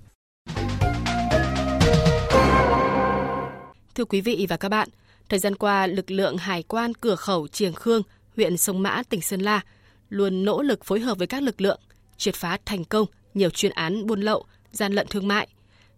Thưa 3.96 4.06
quý 4.06 4.22
vị 4.22 4.46
và 4.50 4.58
các 4.58 4.70
bạn, 4.70 4.90
thời 5.30 5.40
gian 5.40 5.56
qua, 5.56 5.88
lực 5.88 6.12
lượng 6.12 6.38
hải 6.38 6.64
quan 6.64 6.94
cửa 6.94 7.16
khẩu 7.16 7.48
Triềng 7.48 7.74
Khương, 7.74 8.02
huyện 8.36 8.58
Sông 8.58 8.84
Mã, 8.84 9.04
tỉnh 9.10 9.22
Sơn 9.22 9.42
La 9.42 9.62
luôn 10.10 10.46
nỗ 10.46 10.62
lực 10.62 10.86
phối 10.86 11.00
hợp 11.00 11.18
với 11.18 11.28
các 11.28 11.44
lực 11.44 11.62
lượng 11.62 11.80
triệt 12.18 12.36
phá 12.36 12.58
thành 12.66 12.84
công 12.84 13.06
nhiều 13.34 13.50
chuyên 13.50 13.72
án 13.72 14.06
buôn 14.06 14.22
lậu, 14.22 14.46
gian 14.72 14.94
lận 14.94 15.08
thương 15.08 15.28
mại, 15.28 15.48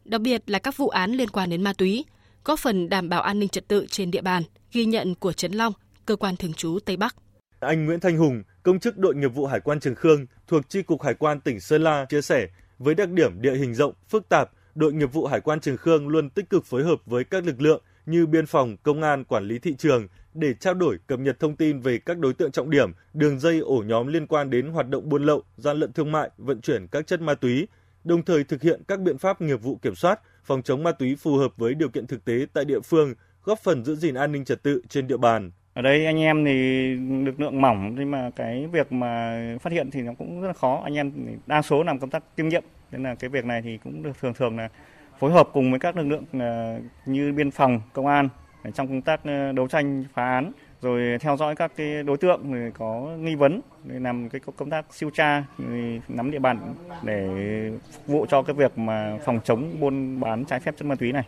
đặc 0.05 0.21
biệt 0.21 0.41
là 0.47 0.59
các 0.59 0.77
vụ 0.77 0.89
án 0.89 1.11
liên 1.11 1.29
quan 1.29 1.49
đến 1.49 1.63
ma 1.63 1.73
túy, 1.73 2.05
góp 2.45 2.59
phần 2.59 2.89
đảm 2.89 3.09
bảo 3.09 3.21
an 3.21 3.39
ninh 3.39 3.49
trật 3.49 3.67
tự 3.67 3.85
trên 3.89 4.11
địa 4.11 4.21
bàn, 4.21 4.43
ghi 4.71 4.85
nhận 4.85 5.15
của 5.15 5.33
Trấn 5.33 5.51
Long, 5.51 5.73
cơ 6.05 6.15
quan 6.15 6.35
thường 6.35 6.53
trú 6.53 6.79
Tây 6.85 6.97
Bắc. 6.97 7.15
Anh 7.59 7.85
Nguyễn 7.85 7.99
Thanh 7.99 8.17
Hùng, 8.17 8.43
công 8.63 8.79
chức 8.79 8.97
đội 8.97 9.15
nghiệp 9.15 9.27
vụ 9.27 9.45
Hải 9.45 9.59
quan 9.59 9.79
Trường 9.79 9.95
Khương 9.95 10.25
thuộc 10.47 10.69
Chi 10.69 10.81
cục 10.81 11.01
Hải 11.03 11.13
quan 11.13 11.41
tỉnh 11.41 11.59
Sơn 11.59 11.83
La 11.83 12.05
chia 12.05 12.21
sẻ, 12.21 12.47
với 12.79 12.95
đặc 12.95 13.09
điểm 13.09 13.41
địa 13.41 13.55
hình 13.55 13.75
rộng, 13.75 13.93
phức 14.07 14.29
tạp, 14.29 14.49
đội 14.75 14.93
nghiệp 14.93 15.13
vụ 15.13 15.25
Hải 15.25 15.41
quan 15.41 15.59
Trường 15.59 15.77
Khương 15.77 16.07
luôn 16.07 16.29
tích 16.29 16.49
cực 16.49 16.65
phối 16.65 16.83
hợp 16.83 16.99
với 17.05 17.23
các 17.23 17.45
lực 17.45 17.61
lượng 17.61 17.83
như 18.05 18.25
biên 18.25 18.45
phòng, 18.45 18.77
công 18.83 19.01
an, 19.01 19.23
quản 19.23 19.47
lý 19.47 19.59
thị 19.59 19.75
trường 19.77 20.07
để 20.33 20.53
trao 20.53 20.73
đổi 20.73 20.97
cập 21.07 21.19
nhật 21.19 21.39
thông 21.39 21.55
tin 21.55 21.79
về 21.79 21.97
các 21.97 22.17
đối 22.17 22.33
tượng 22.33 22.51
trọng 22.51 22.69
điểm, 22.69 22.91
đường 23.13 23.39
dây 23.39 23.59
ổ 23.59 23.83
nhóm 23.85 24.07
liên 24.07 24.27
quan 24.27 24.49
đến 24.49 24.67
hoạt 24.67 24.89
động 24.89 25.09
buôn 25.09 25.23
lậu, 25.23 25.43
gian 25.57 25.77
lận 25.77 25.93
thương 25.93 26.11
mại, 26.11 26.29
vận 26.37 26.61
chuyển 26.61 26.87
các 26.87 27.07
chất 27.07 27.21
ma 27.21 27.33
túy, 27.33 27.67
đồng 28.03 28.23
thời 28.23 28.43
thực 28.43 28.61
hiện 28.61 28.81
các 28.87 28.99
biện 28.99 29.17
pháp 29.17 29.41
nghiệp 29.41 29.61
vụ 29.61 29.75
kiểm 29.75 29.95
soát, 29.95 30.19
phòng 30.43 30.61
chống 30.61 30.83
ma 30.83 30.91
túy 30.91 31.15
phù 31.15 31.37
hợp 31.37 31.51
với 31.57 31.73
điều 31.73 31.89
kiện 31.89 32.07
thực 32.07 32.25
tế 32.25 32.45
tại 32.53 32.65
địa 32.65 32.79
phương, 32.79 33.13
góp 33.43 33.59
phần 33.59 33.85
giữ 33.85 33.95
gìn 33.95 34.15
an 34.15 34.31
ninh 34.31 34.45
trật 34.45 34.63
tự 34.63 34.81
trên 34.89 35.07
địa 35.07 35.17
bàn. 35.17 35.51
Ở 35.73 35.81
đây 35.81 36.05
anh 36.05 36.19
em 36.19 36.45
thì 36.45 36.87
lực 37.25 37.39
lượng 37.39 37.61
mỏng 37.61 37.95
nhưng 37.99 38.11
mà 38.11 38.29
cái 38.35 38.67
việc 38.67 38.91
mà 38.91 39.39
phát 39.61 39.73
hiện 39.73 39.91
thì 39.91 40.01
nó 40.01 40.13
cũng 40.17 40.41
rất 40.41 40.47
là 40.47 40.53
khó. 40.53 40.81
Anh 40.83 40.95
em 40.95 41.11
đa 41.45 41.61
số 41.61 41.83
làm 41.83 41.99
công 41.99 42.09
tác 42.09 42.23
kinh 42.37 42.49
nghiệm 42.49 42.63
nên 42.91 43.03
là 43.03 43.15
cái 43.15 43.29
việc 43.29 43.45
này 43.45 43.61
thì 43.61 43.77
cũng 43.83 44.03
được 44.03 44.11
thường 44.21 44.33
thường 44.33 44.57
là 44.57 44.69
phối 45.19 45.31
hợp 45.31 45.49
cùng 45.53 45.71
với 45.71 45.79
các 45.79 45.97
lực 45.97 46.03
lượng 46.03 46.23
ờ, 46.33 46.79
như 47.05 47.33
biên 47.33 47.51
phòng, 47.51 47.81
công 47.93 48.07
an 48.07 48.29
trong 48.73 48.87
công 48.87 49.01
tác 49.01 49.19
ờ, 49.23 49.51
đấu 49.51 49.67
tranh 49.67 50.03
phá 50.13 50.23
án 50.23 50.51
rồi 50.81 51.17
theo 51.19 51.37
dõi 51.37 51.55
các 51.55 51.71
cái 51.75 52.03
đối 52.03 52.17
tượng 52.17 52.51
người 52.51 52.71
có 52.71 53.15
nghi 53.19 53.35
vấn 53.35 53.61
để 53.83 53.99
làm 53.99 54.29
cái 54.29 54.41
công 54.57 54.69
tác 54.69 54.85
siêu 54.91 55.09
tra 55.13 55.43
nắm 56.07 56.31
địa 56.31 56.39
bàn 56.39 56.75
để 57.03 57.27
phục 57.93 58.07
vụ 58.07 58.25
cho 58.29 58.41
cái 58.41 58.53
việc 58.53 58.77
mà 58.77 59.17
phòng 59.25 59.39
chống 59.43 59.79
buôn 59.79 60.19
bán 60.19 60.45
trái 60.45 60.59
phép 60.59 60.75
chất 60.77 60.85
ma 60.85 60.95
túy 60.95 61.11
này. 61.11 61.27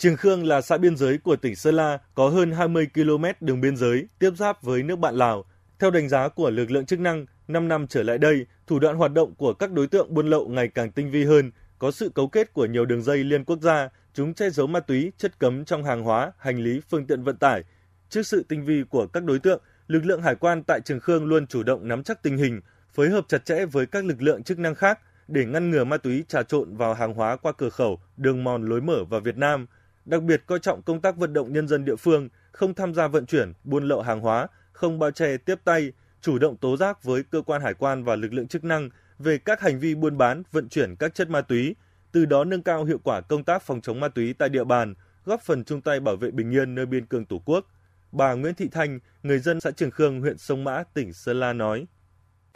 Trường 0.00 0.16
Khương 0.16 0.46
là 0.46 0.60
xã 0.60 0.78
biên 0.78 0.96
giới 0.96 1.18
của 1.18 1.36
tỉnh 1.36 1.56
Sơn 1.56 1.74
La, 1.74 1.98
có 2.14 2.28
hơn 2.28 2.52
20 2.52 2.88
km 2.94 3.24
đường 3.40 3.60
biên 3.60 3.76
giới 3.76 4.08
tiếp 4.18 4.30
giáp 4.36 4.62
với 4.62 4.82
nước 4.82 4.96
bạn 4.96 5.14
Lào. 5.14 5.44
Theo 5.78 5.90
đánh 5.90 6.08
giá 6.08 6.28
của 6.28 6.50
lực 6.50 6.70
lượng 6.70 6.86
chức 6.86 7.00
năng, 7.00 7.26
5 7.48 7.68
năm 7.68 7.86
trở 7.86 8.02
lại 8.02 8.18
đây, 8.18 8.46
thủ 8.66 8.78
đoạn 8.78 8.96
hoạt 8.96 9.12
động 9.12 9.34
của 9.34 9.52
các 9.52 9.72
đối 9.72 9.86
tượng 9.86 10.14
buôn 10.14 10.30
lậu 10.30 10.48
ngày 10.48 10.68
càng 10.68 10.92
tinh 10.92 11.10
vi 11.10 11.24
hơn, 11.24 11.50
có 11.80 11.90
sự 11.90 12.08
cấu 12.08 12.28
kết 12.28 12.52
của 12.52 12.66
nhiều 12.66 12.84
đường 12.84 13.02
dây 13.02 13.24
liên 13.24 13.44
quốc 13.44 13.60
gia, 13.60 13.88
chúng 14.14 14.34
che 14.34 14.50
giấu 14.50 14.66
ma 14.66 14.80
túy, 14.80 15.12
chất 15.18 15.38
cấm 15.38 15.64
trong 15.64 15.84
hàng 15.84 16.02
hóa, 16.02 16.32
hành 16.38 16.58
lý, 16.58 16.80
phương 16.90 17.06
tiện 17.06 17.22
vận 17.22 17.36
tải. 17.36 17.64
Trước 18.08 18.22
sự 18.22 18.44
tinh 18.48 18.64
vi 18.64 18.84
của 18.90 19.06
các 19.06 19.24
đối 19.24 19.38
tượng, 19.38 19.62
lực 19.86 20.04
lượng 20.04 20.22
hải 20.22 20.34
quan 20.34 20.62
tại 20.62 20.80
Trường 20.84 21.00
Khương 21.00 21.26
luôn 21.26 21.46
chủ 21.46 21.62
động 21.62 21.88
nắm 21.88 22.02
chắc 22.02 22.22
tình 22.22 22.36
hình, 22.36 22.60
phối 22.94 23.08
hợp 23.08 23.24
chặt 23.28 23.44
chẽ 23.44 23.66
với 23.66 23.86
các 23.86 24.04
lực 24.04 24.22
lượng 24.22 24.42
chức 24.42 24.58
năng 24.58 24.74
khác 24.74 25.00
để 25.28 25.44
ngăn 25.44 25.70
ngừa 25.70 25.84
ma 25.84 25.96
túy 25.96 26.24
trà 26.28 26.42
trộn 26.42 26.76
vào 26.76 26.94
hàng 26.94 27.14
hóa 27.14 27.36
qua 27.36 27.52
cửa 27.52 27.70
khẩu, 27.70 28.00
đường 28.16 28.44
mòn 28.44 28.64
lối 28.64 28.80
mở 28.80 29.04
vào 29.04 29.20
Việt 29.20 29.36
Nam. 29.36 29.66
Đặc 30.04 30.22
biệt 30.22 30.42
coi 30.46 30.58
trọng 30.58 30.82
công 30.82 31.00
tác 31.00 31.16
vận 31.16 31.32
động 31.32 31.52
nhân 31.52 31.68
dân 31.68 31.84
địa 31.84 31.96
phương, 31.96 32.28
không 32.52 32.74
tham 32.74 32.94
gia 32.94 33.08
vận 33.08 33.26
chuyển, 33.26 33.52
buôn 33.64 33.88
lậu 33.88 34.02
hàng 34.02 34.20
hóa, 34.20 34.46
không 34.72 34.98
bao 34.98 35.10
che 35.10 35.36
tiếp 35.36 35.58
tay, 35.64 35.92
chủ 36.20 36.38
động 36.38 36.56
tố 36.56 36.76
giác 36.76 37.04
với 37.04 37.22
cơ 37.22 37.42
quan 37.42 37.62
hải 37.62 37.74
quan 37.74 38.04
và 38.04 38.16
lực 38.16 38.32
lượng 38.32 38.48
chức 38.48 38.64
năng 38.64 38.90
về 39.20 39.38
các 39.38 39.60
hành 39.60 39.78
vi 39.78 39.94
buôn 39.94 40.18
bán, 40.18 40.42
vận 40.52 40.68
chuyển 40.68 40.96
các 40.96 41.14
chất 41.14 41.30
ma 41.30 41.40
túy, 41.40 41.74
từ 42.12 42.24
đó 42.24 42.44
nâng 42.44 42.62
cao 42.62 42.84
hiệu 42.84 42.98
quả 43.04 43.20
công 43.20 43.44
tác 43.44 43.62
phòng 43.62 43.80
chống 43.80 44.00
ma 44.00 44.08
túy 44.08 44.32
tại 44.32 44.48
địa 44.48 44.64
bàn, 44.64 44.94
góp 45.24 45.42
phần 45.42 45.64
chung 45.64 45.80
tay 45.80 46.00
bảo 46.00 46.16
vệ 46.16 46.30
bình 46.30 46.50
yên 46.50 46.74
nơi 46.74 46.86
biên 46.86 47.06
cương 47.06 47.24
Tổ 47.24 47.42
quốc. 47.44 47.66
Bà 48.12 48.34
Nguyễn 48.34 48.54
Thị 48.54 48.68
Thanh, 48.72 48.98
người 49.22 49.38
dân 49.38 49.60
xã 49.60 49.70
Trường 49.70 49.90
Khương, 49.90 50.20
huyện 50.20 50.38
Sông 50.38 50.64
Mã, 50.64 50.82
tỉnh 50.94 51.12
Sơn 51.12 51.40
La 51.40 51.52
nói. 51.52 51.86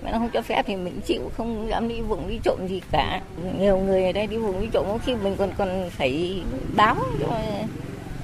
Nó 0.03 0.13
không 0.13 0.31
cho 0.33 0.43
phép 0.43 0.63
thì 0.67 0.77
mình 0.77 1.01
chịu, 1.07 1.31
không 1.37 1.69
dám 1.71 1.89
đi 1.89 2.01
vùng 2.01 2.29
đi 2.29 2.41
trộm 2.45 2.59
gì 2.69 2.81
cả. 2.91 3.23
Nhiều 3.59 3.79
người 3.79 4.05
ở 4.05 4.13
đây 4.13 4.27
đi 4.27 4.37
vùng 4.37 4.61
đi 4.61 4.69
trộm 4.73 4.85
có 4.89 4.99
khi 4.99 5.15
mình 5.15 5.37
còn 5.39 5.51
còn 5.59 5.91
phải 5.91 6.43
báo 6.77 6.97
cho 7.21 7.39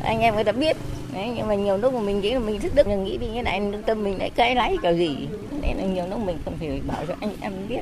anh 0.03 0.21
em 0.21 0.35
người 0.35 0.45
ta 0.45 0.53
biết. 0.53 0.77
Đấy, 1.15 1.33
nhưng 1.37 1.49
mà 1.49 1.55
nhiều 1.55 1.77
lúc 1.77 1.95
mà 1.95 2.01
mình 2.01 2.21
nghĩ 2.21 2.35
là 2.35 2.39
mình 2.39 2.61
thức 2.61 2.73
đức 2.75 2.87
mình 2.87 3.05
nghĩ 3.05 3.19
đi 3.19 3.29
như 3.29 3.43
này 3.43 3.61
tâm 3.87 4.05
mình 4.05 4.19
lại 4.19 4.31
cay 4.31 4.55
lấy 4.55 4.77
kiểu 4.83 4.93
gì 4.93 5.29
nên 5.63 5.77
là 5.77 5.85
nhiều 5.85 6.09
lúc 6.09 6.19
mình 6.19 6.39
còn 6.45 6.55
phải 6.59 6.81
bảo 6.87 7.07
cho 7.07 7.15
anh 7.21 7.35
em 7.41 7.53
biết 7.69 7.81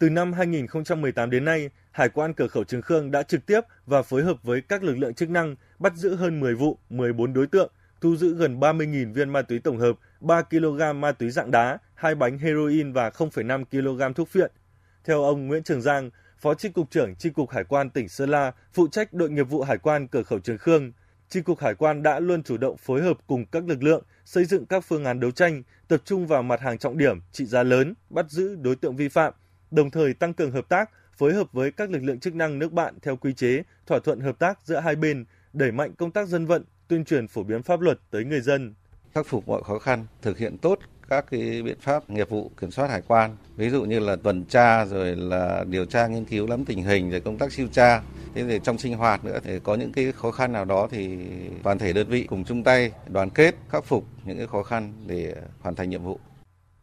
từ 0.00 0.10
năm 0.10 0.32
2018 0.32 1.30
đến 1.30 1.44
nay, 1.44 1.70
Hải 1.92 2.08
quan 2.08 2.34
cửa 2.34 2.46
khẩu 2.46 2.64
Trường 2.64 2.82
Khương 2.82 3.10
đã 3.10 3.22
trực 3.22 3.46
tiếp 3.46 3.60
và 3.86 4.02
phối 4.02 4.22
hợp 4.22 4.36
với 4.42 4.60
các 4.60 4.82
lực 4.82 4.98
lượng 4.98 5.14
chức 5.14 5.30
năng 5.30 5.56
bắt 5.78 5.94
giữ 5.96 6.14
hơn 6.14 6.40
10 6.40 6.54
vụ, 6.54 6.78
14 6.90 7.32
đối 7.32 7.46
tượng, 7.46 7.72
thu 8.00 8.16
giữ 8.16 8.34
gần 8.34 8.60
30.000 8.60 9.12
viên 9.12 9.30
ma 9.30 9.42
túy 9.42 9.58
tổng 9.58 9.78
hợp, 9.78 9.92
3 10.20 10.42
kg 10.42 11.00
ma 11.00 11.12
túy 11.12 11.30
dạng 11.30 11.50
đá, 11.50 11.78
2 11.94 12.14
bánh 12.14 12.38
heroin 12.38 12.92
và 12.92 13.08
0,5 13.08 13.64
kg 13.64 14.14
thuốc 14.14 14.28
phiện. 14.28 14.50
Theo 15.04 15.22
ông 15.22 15.46
Nguyễn 15.46 15.62
Trường 15.62 15.82
Giang, 15.82 16.10
Phó 16.38 16.54
Chi 16.54 16.68
cục 16.68 16.90
trưởng 16.90 17.14
Chi 17.14 17.30
cục 17.30 17.50
Hải 17.50 17.64
quan 17.64 17.90
tỉnh 17.90 18.08
Sơn 18.08 18.30
La, 18.30 18.52
phụ 18.72 18.88
trách 18.88 19.12
đội 19.12 19.30
nghiệp 19.30 19.48
vụ 19.50 19.62
hải 19.62 19.78
quan 19.78 20.08
cửa 20.08 20.22
khẩu 20.22 20.38
Trường 20.38 20.58
Khương, 20.58 20.92
Chi 21.28 21.40
cục 21.40 21.58
Hải 21.58 21.74
quan 21.74 22.02
đã 22.02 22.20
luôn 22.20 22.42
chủ 22.42 22.56
động 22.56 22.76
phối 22.76 23.02
hợp 23.02 23.16
cùng 23.26 23.46
các 23.46 23.68
lực 23.68 23.82
lượng 23.82 24.02
xây 24.24 24.44
dựng 24.44 24.66
các 24.66 24.84
phương 24.84 25.04
án 25.04 25.20
đấu 25.20 25.30
tranh, 25.30 25.62
tập 25.88 26.00
trung 26.04 26.26
vào 26.26 26.42
mặt 26.42 26.60
hàng 26.60 26.78
trọng 26.78 26.98
điểm, 26.98 27.20
trị 27.32 27.44
giá 27.44 27.62
lớn, 27.62 27.94
bắt 28.10 28.30
giữ 28.30 28.56
đối 28.56 28.76
tượng 28.76 28.96
vi 28.96 29.08
phạm, 29.08 29.34
đồng 29.70 29.90
thời 29.90 30.14
tăng 30.14 30.34
cường 30.34 30.50
hợp 30.50 30.68
tác, 30.68 30.90
phối 31.16 31.34
hợp 31.34 31.52
với 31.52 31.70
các 31.70 31.90
lực 31.90 32.02
lượng 32.02 32.20
chức 32.20 32.34
năng 32.34 32.58
nước 32.58 32.72
bạn 32.72 32.94
theo 33.02 33.16
quy 33.16 33.32
chế, 33.32 33.62
thỏa 33.86 33.98
thuận 33.98 34.20
hợp 34.20 34.38
tác 34.38 34.58
giữa 34.64 34.80
hai 34.80 34.96
bên, 34.96 35.24
đẩy 35.52 35.72
mạnh 35.72 35.94
công 35.98 36.10
tác 36.10 36.28
dân 36.28 36.46
vận, 36.46 36.64
tuyên 36.88 37.04
truyền 37.04 37.28
phổ 37.28 37.42
biến 37.42 37.62
pháp 37.62 37.80
luật 37.80 37.98
tới 38.10 38.24
người 38.24 38.40
dân. 38.40 38.74
Khắc 39.14 39.26
phục 39.26 39.48
mọi 39.48 39.62
khó 39.62 39.78
khăn, 39.78 40.06
thực 40.22 40.38
hiện 40.38 40.58
tốt 40.58 40.78
các 41.08 41.24
cái 41.30 41.62
biện 41.62 41.76
pháp 41.80 42.10
nghiệp 42.10 42.28
vụ 42.28 42.50
kiểm 42.60 42.70
soát 42.70 42.90
hải 42.90 43.02
quan, 43.06 43.36
ví 43.56 43.70
dụ 43.70 43.84
như 43.84 43.98
là 43.98 44.16
tuần 44.16 44.44
tra 44.44 44.84
rồi 44.84 45.16
là 45.16 45.64
điều 45.68 45.84
tra 45.84 46.06
nghiên 46.06 46.24
cứu 46.24 46.46
lắm 46.46 46.64
tình 46.64 46.82
hình 46.82 47.10
rồi 47.10 47.20
công 47.20 47.38
tác 47.38 47.52
siêu 47.52 47.68
tra. 47.72 48.02
Thế 48.34 48.44
thì 48.48 48.60
trong 48.64 48.78
sinh 48.78 48.96
hoạt 48.96 49.24
nữa 49.24 49.38
thì 49.44 49.58
có 49.58 49.74
những 49.74 49.92
cái 49.92 50.12
khó 50.12 50.30
khăn 50.30 50.52
nào 50.52 50.64
đó 50.64 50.88
thì 50.90 51.18
toàn 51.62 51.78
thể 51.78 51.92
đơn 51.92 52.08
vị 52.08 52.24
cùng 52.28 52.44
chung 52.44 52.64
tay 52.64 52.92
đoàn 53.08 53.30
kết 53.30 53.54
khắc 53.70 53.84
phục 53.84 54.04
những 54.24 54.38
cái 54.38 54.46
khó 54.46 54.62
khăn 54.62 54.92
để 55.06 55.34
hoàn 55.60 55.74
thành 55.74 55.90
nhiệm 55.90 56.02
vụ. 56.02 56.20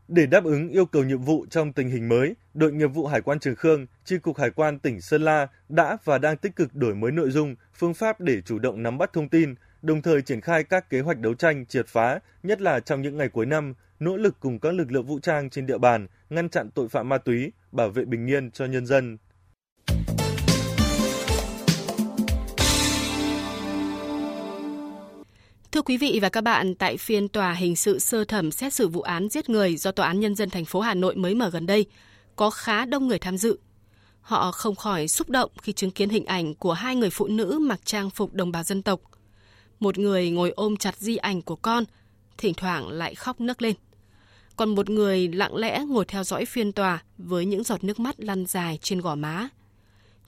Để 0.08 0.26
đáp 0.26 0.44
ứng 0.44 0.70
yêu 0.70 0.86
cầu 0.86 1.04
nhiệm 1.04 1.22
vụ 1.22 1.46
trong 1.50 1.74
tình 1.74 1.90
hình 1.90 2.10
mới, 2.10 2.36
đội 2.54 2.72
nghiệp 2.74 2.88
vụ 2.88 3.08
Hải 3.08 3.22
quan 3.22 3.40
Trường 3.40 3.56
Khương, 3.56 3.86
Chi 4.06 4.18
cục 4.18 4.38
Hải 4.38 4.50
quan 4.50 4.80
tỉnh 4.80 5.02
Sơn 5.02 5.22
La 5.22 5.48
đã 5.70 5.98
và 6.04 6.18
đang 6.18 6.38
tích 6.38 6.56
cực 6.56 6.76
đổi 6.76 6.96
mới 6.96 7.12
nội 7.12 7.32
dung, 7.32 7.56
phương 7.74 7.94
pháp 7.94 8.22
để 8.22 8.42
chủ 8.42 8.60
động 8.60 8.84
nắm 8.84 8.98
bắt 8.98 9.14
thông 9.14 9.30
tin, 9.30 9.56
đồng 9.82 10.02
thời 10.02 10.22
triển 10.22 10.42
khai 10.42 10.64
các 10.64 10.90
kế 10.90 11.02
hoạch 11.02 11.20
đấu 11.20 11.34
tranh 11.34 11.66
triệt 11.66 11.88
phá, 11.88 12.20
nhất 12.44 12.62
là 12.62 12.80
trong 12.80 13.02
những 13.02 13.18
ngày 13.18 13.30
cuối 13.30 13.46
năm, 13.46 13.74
nỗ 14.00 14.18
lực 14.18 14.36
cùng 14.40 14.60
các 14.60 14.74
lực 14.74 14.92
lượng 14.92 15.06
vũ 15.06 15.20
trang 15.20 15.50
trên 15.50 15.66
địa 15.66 15.78
bàn 15.78 16.08
ngăn 16.30 16.50
chặn 16.50 16.70
tội 16.72 16.90
phạm 16.90 17.10
ma 17.10 17.18
túy, 17.18 17.52
bảo 17.72 17.90
vệ 17.90 18.06
bình 18.06 18.30
yên 18.30 18.52
cho 18.52 18.66
nhân 18.66 18.86
dân. 18.86 19.18
Thưa 25.78 25.82
quý 25.82 25.98
vị 25.98 26.20
và 26.22 26.30
các 26.30 26.42
bạn, 26.42 26.76
tại 26.76 26.98
phiên 26.98 27.28
tòa 27.28 27.54
hình 27.54 27.76
sự 27.76 28.00
sơ 28.00 28.24
thẩm 28.24 28.52
xét 28.52 28.74
xử 28.74 28.88
vụ 28.88 29.02
án 29.02 29.30
giết 29.30 29.50
người 29.50 29.78
do 29.78 29.92
Tòa 29.92 30.08
án 30.08 30.20
Nhân 30.20 30.36
dân 30.36 30.50
thành 30.50 30.66
phố 30.66 30.80
Hà 30.80 30.94
Nội 30.94 31.16
mới 31.16 31.36
mở 31.36 31.50
gần 31.50 31.66
đây, 31.66 31.86
có 32.36 32.50
khá 32.50 32.86
đông 32.86 33.08
người 33.08 33.20
tham 33.20 33.38
dự. 33.38 33.60
Họ 34.22 34.52
không 34.52 34.76
khỏi 34.76 35.08
xúc 35.08 35.30
động 35.30 35.52
khi 35.62 35.74
chứng 35.74 35.92
kiến 35.92 36.10
hình 36.10 36.26
ảnh 36.26 36.56
của 36.56 36.74
hai 36.74 36.96
người 36.96 37.10
phụ 37.10 37.28
nữ 37.28 37.60
mặc 37.62 37.80
trang 37.86 38.10
phục 38.10 38.34
đồng 38.34 38.52
bào 38.52 38.64
dân 38.64 38.82
tộc. 38.82 39.00
Một 39.80 39.98
người 39.98 40.30
ngồi 40.30 40.50
ôm 40.50 40.78
chặt 40.78 40.98
di 40.98 41.18
ảnh 41.18 41.42
của 41.42 41.56
con, 41.56 41.84
thỉnh 42.38 42.54
thoảng 42.54 42.90
lại 42.90 43.16
khóc 43.16 43.42
nức 43.42 43.62
lên. 43.62 43.76
Còn 44.56 44.76
một 44.76 44.90
người 44.90 45.28
lặng 45.28 45.56
lẽ 45.56 45.84
ngồi 45.88 46.06
theo 46.06 46.24
dõi 46.24 46.46
phiên 46.46 46.72
tòa 46.72 47.04
với 47.18 47.46
những 47.46 47.64
giọt 47.64 47.84
nước 47.84 48.00
mắt 48.00 48.20
lăn 48.20 48.46
dài 48.46 48.80
trên 48.82 49.02
gò 49.02 49.16
má. 49.16 49.50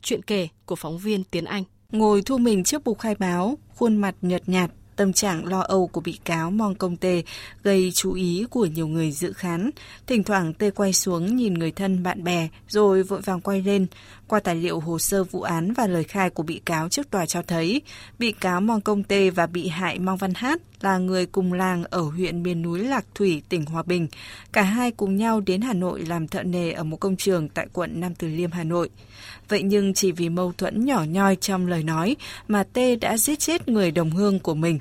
Chuyện 0.02 0.24
kể 0.24 0.48
của 0.66 0.76
phóng 0.76 0.98
viên 0.98 1.24
Tiến 1.24 1.46
Anh. 1.46 1.64
Ngồi 1.92 2.22
thu 2.22 2.38
mình 2.38 2.64
trước 2.64 2.84
bục 2.84 3.00
khai 3.00 3.16
báo, 3.16 3.58
khuôn 3.76 3.98
mặt 3.98 4.16
nhợt 4.22 4.50
nhạt, 4.50 4.72
tâm 5.00 5.14
trạng 5.14 5.46
lo 5.46 5.60
âu 5.60 5.88
của 5.88 6.02
bị 6.02 6.20
cáo 6.26 6.52
Mong 6.52 6.76
Công 6.76 6.98
Tê 6.98 7.24
gây 7.64 7.92
chú 7.94 8.14
ý 8.14 8.46
của 8.50 8.66
nhiều 8.66 8.88
người 8.88 9.12
dự 9.12 9.34
khán. 9.34 9.70
Thỉnh 10.08 10.24
thoảng 10.24 10.54
Tê 10.54 10.72
quay 10.72 10.94
xuống 10.94 11.36
nhìn 11.36 11.54
người 11.54 11.72
thân, 11.72 12.04
bạn 12.04 12.24
bè, 12.24 12.48
rồi 12.68 13.04
vội 13.04 13.22
vàng 13.22 13.42
quay 13.42 13.62
lên. 13.62 13.88
Qua 14.30 14.40
tài 14.40 14.56
liệu 14.56 14.80
hồ 14.80 15.00
sơ 15.00 15.24
vụ 15.24 15.42
án 15.42 15.74
và 15.74 15.88
lời 15.88 16.04
khai 16.04 16.30
của 16.30 16.44
bị 16.44 16.62
cáo 16.66 16.90
trước 16.90 17.12
tòa 17.12 17.26
cho 17.26 17.42
thấy, 17.42 17.82
bị 18.20 18.32
cáo 18.32 18.62
Mong 18.62 18.82
Công 18.82 19.04
Tê 19.04 19.30
và 19.30 19.48
bị 19.48 19.68
hại 19.68 20.00
Mong 20.00 20.18
Văn 20.18 20.34
Hát 20.34 20.62
là 20.82 20.98
người 20.98 21.26
cùng 21.26 21.54
làng 21.54 21.84
ở 21.84 22.02
huyện 22.02 22.44
miền 22.44 22.62
núi 22.62 22.80
Lạc 22.80 23.06
Thủy, 23.16 23.42
tỉnh 23.50 23.66
Hòa 23.66 23.84
Bình. 23.84 24.08
Cả 24.54 24.62
hai 24.62 24.92
cùng 24.92 25.16
nhau 25.16 25.40
đến 25.40 25.62
Hà 25.62 25.74
Nội 25.74 26.02
làm 26.02 26.28
thợ 26.28 26.44
nề 26.44 26.72
ở 26.72 26.84
một 26.84 26.98
công 26.98 27.16
trường 27.16 27.50
tại 27.50 27.68
quận 27.74 28.00
Nam 28.00 28.16
Từ 28.16 28.28
Liêm, 28.28 28.52
Hà 28.52 28.64
Nội. 28.64 28.90
Vậy 29.50 29.64
nhưng 29.64 29.94
chỉ 29.94 30.12
vì 30.12 30.30
mâu 30.30 30.54
thuẫn 30.58 30.86
nhỏ 30.86 31.04
nhoi 31.04 31.36
trong 31.36 31.68
lời 31.68 31.84
nói 31.84 32.16
mà 32.48 32.64
Tê 32.64 32.96
đã 32.96 33.18
giết 33.18 33.40
chết 33.40 33.68
người 33.68 33.92
đồng 33.92 34.12
hương 34.12 34.40
của 34.40 34.56
mình. 34.56 34.80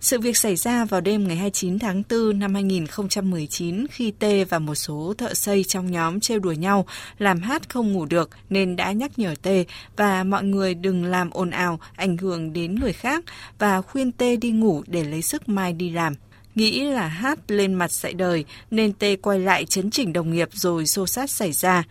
Sự 0.00 0.20
việc 0.20 0.36
xảy 0.36 0.56
ra 0.56 0.84
vào 0.84 1.00
đêm 1.00 1.28
ngày 1.28 1.36
29 1.36 1.78
tháng 1.78 2.02
4 2.10 2.38
năm 2.38 2.54
2019 2.54 3.86
khi 3.90 4.10
T 4.10 4.24
và 4.48 4.58
một 4.58 4.74
số 4.74 5.14
thợ 5.18 5.34
xây 5.34 5.64
trong 5.64 5.90
nhóm 5.90 6.20
trêu 6.20 6.38
đùa 6.38 6.52
nhau 6.52 6.86
làm 7.18 7.40
hát 7.40 7.68
không 7.68 7.92
ngủ 7.92 8.04
được 8.04 8.30
nên 8.50 8.76
đã 8.76 8.92
nhắc 8.92 9.18
nhở 9.18 9.34
T 9.42 9.48
và 9.96 10.24
mọi 10.24 10.44
người 10.44 10.74
đừng 10.74 11.04
làm 11.04 11.30
ồn 11.30 11.50
ào 11.50 11.80
ảnh 11.96 12.16
hưởng 12.16 12.52
đến 12.52 12.74
người 12.74 12.92
khác 12.92 13.24
và 13.58 13.82
khuyên 13.82 14.12
T 14.12 14.22
đi 14.40 14.50
ngủ 14.50 14.82
để 14.86 15.04
lấy 15.04 15.22
sức 15.22 15.48
mai 15.48 15.72
đi 15.72 15.90
làm. 15.90 16.14
Nghĩ 16.54 16.84
là 16.84 17.06
hát 17.06 17.38
lên 17.48 17.74
mặt 17.74 17.92
dạy 17.92 18.14
đời 18.14 18.44
nên 18.70 18.92
T 18.92 19.04
quay 19.22 19.38
lại 19.38 19.64
chấn 19.64 19.90
chỉnh 19.90 20.12
đồng 20.12 20.30
nghiệp 20.30 20.48
rồi 20.52 20.86
xô 20.86 21.06
sát 21.06 21.30
xảy 21.30 21.52
ra. 21.52 21.84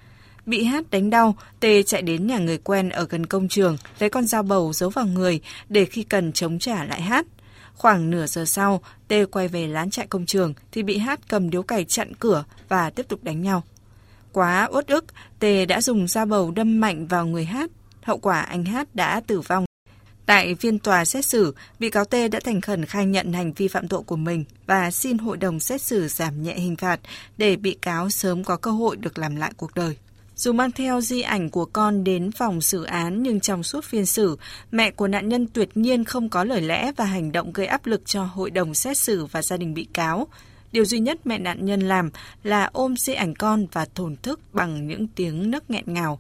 Bị 0.45 0.63
hát 0.63 0.91
đánh 0.91 1.09
đau, 1.09 1.35
Tê 1.59 1.83
chạy 1.83 2.01
đến 2.01 2.27
nhà 2.27 2.37
người 2.37 2.57
quen 2.57 2.89
ở 2.89 3.07
gần 3.09 3.25
công 3.25 3.47
trường, 3.47 3.77
lấy 3.99 4.09
con 4.09 4.25
dao 4.25 4.43
bầu 4.43 4.73
giấu 4.73 4.89
vào 4.89 5.05
người 5.05 5.39
để 5.69 5.85
khi 5.85 6.03
cần 6.03 6.31
chống 6.31 6.59
trả 6.59 6.83
lại 6.85 7.01
hát. 7.01 7.25
Khoảng 7.79 8.09
nửa 8.09 8.25
giờ 8.25 8.45
sau, 8.45 8.81
T 9.07 9.13
quay 9.31 9.47
về 9.47 9.67
lán 9.67 9.89
trại 9.89 10.07
công 10.07 10.25
trường 10.25 10.53
thì 10.71 10.83
bị 10.83 10.97
Hát 10.97 11.19
cầm 11.27 11.49
điếu 11.49 11.63
cày 11.63 11.85
chặn 11.85 12.13
cửa 12.19 12.43
và 12.69 12.89
tiếp 12.89 13.05
tục 13.09 13.23
đánh 13.23 13.41
nhau. 13.41 13.63
Quá 14.31 14.69
uất 14.71 14.87
ức, 14.87 15.05
T 15.39 15.45
đã 15.67 15.81
dùng 15.81 16.07
dao 16.07 16.25
bầu 16.25 16.51
đâm 16.51 16.79
mạnh 16.79 17.07
vào 17.07 17.25
người 17.25 17.45
Hát. 17.45 17.69
Hậu 18.01 18.17
quả 18.17 18.41
anh 18.41 18.65
Hát 18.65 18.95
đã 18.95 19.21
tử 19.27 19.41
vong. 19.41 19.65
Tại 20.25 20.55
phiên 20.55 20.79
tòa 20.79 21.05
xét 21.05 21.25
xử, 21.25 21.55
bị 21.79 21.89
cáo 21.89 22.05
T 22.05 22.15
đã 22.31 22.39
thành 22.43 22.61
khẩn 22.61 22.85
khai 22.85 23.05
nhận 23.05 23.33
hành 23.33 23.53
vi 23.53 23.67
phạm 23.67 23.87
tội 23.87 24.01
của 24.03 24.15
mình 24.15 24.45
và 24.65 24.91
xin 24.91 25.17
hội 25.17 25.37
đồng 25.37 25.59
xét 25.59 25.81
xử 25.81 26.07
giảm 26.07 26.43
nhẹ 26.43 26.53
hình 26.53 26.75
phạt 26.75 26.99
để 27.37 27.55
bị 27.55 27.77
cáo 27.81 28.09
sớm 28.09 28.43
có 28.43 28.57
cơ 28.57 28.71
hội 28.71 28.95
được 28.95 29.17
làm 29.17 29.35
lại 29.35 29.51
cuộc 29.57 29.75
đời. 29.75 29.97
Dù 30.39 30.53
mang 30.53 30.71
theo 30.71 31.01
di 31.01 31.21
ảnh 31.21 31.49
của 31.49 31.65
con 31.65 32.03
đến 32.03 32.31
phòng 32.31 32.61
xử 32.61 32.83
án 32.83 33.23
nhưng 33.23 33.39
trong 33.39 33.63
suốt 33.63 33.85
phiên 33.85 34.05
xử, 34.05 34.37
mẹ 34.71 34.91
của 34.91 35.07
nạn 35.07 35.29
nhân 35.29 35.47
tuyệt 35.53 35.69
nhiên 35.75 36.03
không 36.03 36.29
có 36.29 36.43
lời 36.43 36.61
lẽ 36.61 36.91
và 36.97 37.05
hành 37.05 37.31
động 37.31 37.53
gây 37.53 37.67
áp 37.67 37.85
lực 37.85 38.01
cho 38.05 38.23
hội 38.23 38.51
đồng 38.51 38.73
xét 38.73 38.97
xử 38.97 39.25
và 39.25 39.41
gia 39.41 39.57
đình 39.57 39.73
bị 39.73 39.87
cáo. 39.93 40.27
Điều 40.71 40.85
duy 40.85 40.99
nhất 40.99 41.19
mẹ 41.25 41.37
nạn 41.39 41.65
nhân 41.65 41.79
làm 41.79 42.09
là 42.43 42.69
ôm 42.73 42.97
di 42.97 43.13
ảnh 43.13 43.35
con 43.35 43.67
và 43.71 43.85
thổn 43.95 44.15
thức 44.15 44.39
bằng 44.53 44.87
những 44.87 45.07
tiếng 45.07 45.51
nấc 45.51 45.69
nghẹn 45.71 45.83
ngào. 45.87 46.19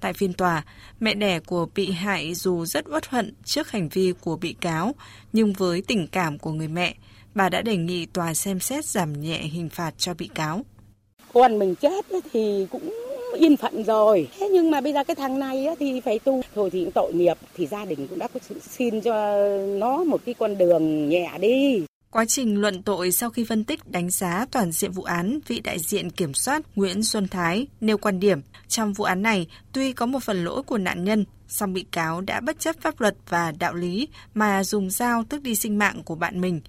Tại 0.00 0.12
phiên 0.12 0.32
tòa, 0.32 0.64
mẹ 1.00 1.14
đẻ 1.14 1.40
của 1.40 1.66
bị 1.74 1.90
hại 1.90 2.34
dù 2.34 2.64
rất 2.64 2.84
uất 2.90 3.06
hận 3.06 3.34
trước 3.44 3.70
hành 3.70 3.88
vi 3.88 4.12
của 4.20 4.36
bị 4.36 4.56
cáo, 4.60 4.94
nhưng 5.32 5.52
với 5.52 5.82
tình 5.86 6.06
cảm 6.06 6.38
của 6.38 6.52
người 6.52 6.68
mẹ, 6.68 6.94
bà 7.34 7.48
đã 7.48 7.62
đề 7.62 7.76
nghị 7.76 8.06
tòa 8.06 8.34
xem 8.34 8.60
xét 8.60 8.84
giảm 8.84 9.20
nhẹ 9.20 9.38
hình 9.38 9.68
phạt 9.68 9.94
cho 9.98 10.14
bị 10.14 10.30
cáo. 10.34 10.64
Con 11.32 11.58
mình 11.58 11.74
chết 11.74 12.06
thì 12.32 12.66
cũng 12.70 13.11
yên 13.38 13.56
phận 13.56 13.84
rồi. 13.84 14.28
Thế 14.38 14.48
nhưng 14.52 14.70
mà 14.70 14.80
bây 14.80 14.92
giờ 14.92 15.04
cái 15.04 15.14
thằng 15.16 15.38
này 15.38 15.66
thì 15.78 16.00
phải 16.00 16.18
tu. 16.18 16.42
Thôi 16.54 16.70
thì 16.70 16.84
cũng 16.84 16.92
tội 16.92 17.12
nghiệp 17.12 17.36
thì 17.54 17.66
gia 17.66 17.84
đình 17.84 18.06
cũng 18.08 18.18
đã 18.18 18.28
có 18.34 18.40
sự 18.48 18.60
xin 18.70 19.00
cho 19.00 19.36
nó 19.78 20.04
một 20.04 20.20
cái 20.26 20.34
con 20.34 20.58
đường 20.58 21.08
nhẹ 21.08 21.30
đi. 21.40 21.82
Quá 22.10 22.24
trình 22.24 22.60
luận 22.60 22.82
tội 22.82 23.12
sau 23.12 23.30
khi 23.30 23.44
phân 23.44 23.64
tích 23.64 23.90
đánh 23.90 24.10
giá 24.10 24.46
toàn 24.50 24.72
diện 24.72 24.92
vụ 24.92 25.02
án, 25.02 25.38
vị 25.48 25.60
đại 25.60 25.78
diện 25.78 26.10
kiểm 26.10 26.34
soát 26.34 26.62
Nguyễn 26.76 27.02
Xuân 27.02 27.28
Thái 27.28 27.66
nêu 27.80 27.98
quan 27.98 28.20
điểm 28.20 28.40
trong 28.68 28.92
vụ 28.92 29.04
án 29.04 29.22
này 29.22 29.46
tuy 29.72 29.92
có 29.92 30.06
một 30.06 30.22
phần 30.22 30.44
lỗi 30.44 30.62
của 30.62 30.78
nạn 30.78 31.04
nhân, 31.04 31.24
song 31.48 31.72
bị 31.72 31.84
cáo 31.92 32.20
đã 32.20 32.40
bất 32.40 32.60
chấp 32.60 32.76
pháp 32.80 33.00
luật 33.00 33.14
và 33.28 33.52
đạo 33.58 33.74
lý 33.74 34.08
mà 34.34 34.64
dùng 34.64 34.90
dao 34.90 35.24
tước 35.24 35.42
đi 35.42 35.54
sinh 35.54 35.78
mạng 35.78 36.02
của 36.04 36.14
bạn 36.14 36.40
mình. 36.40 36.60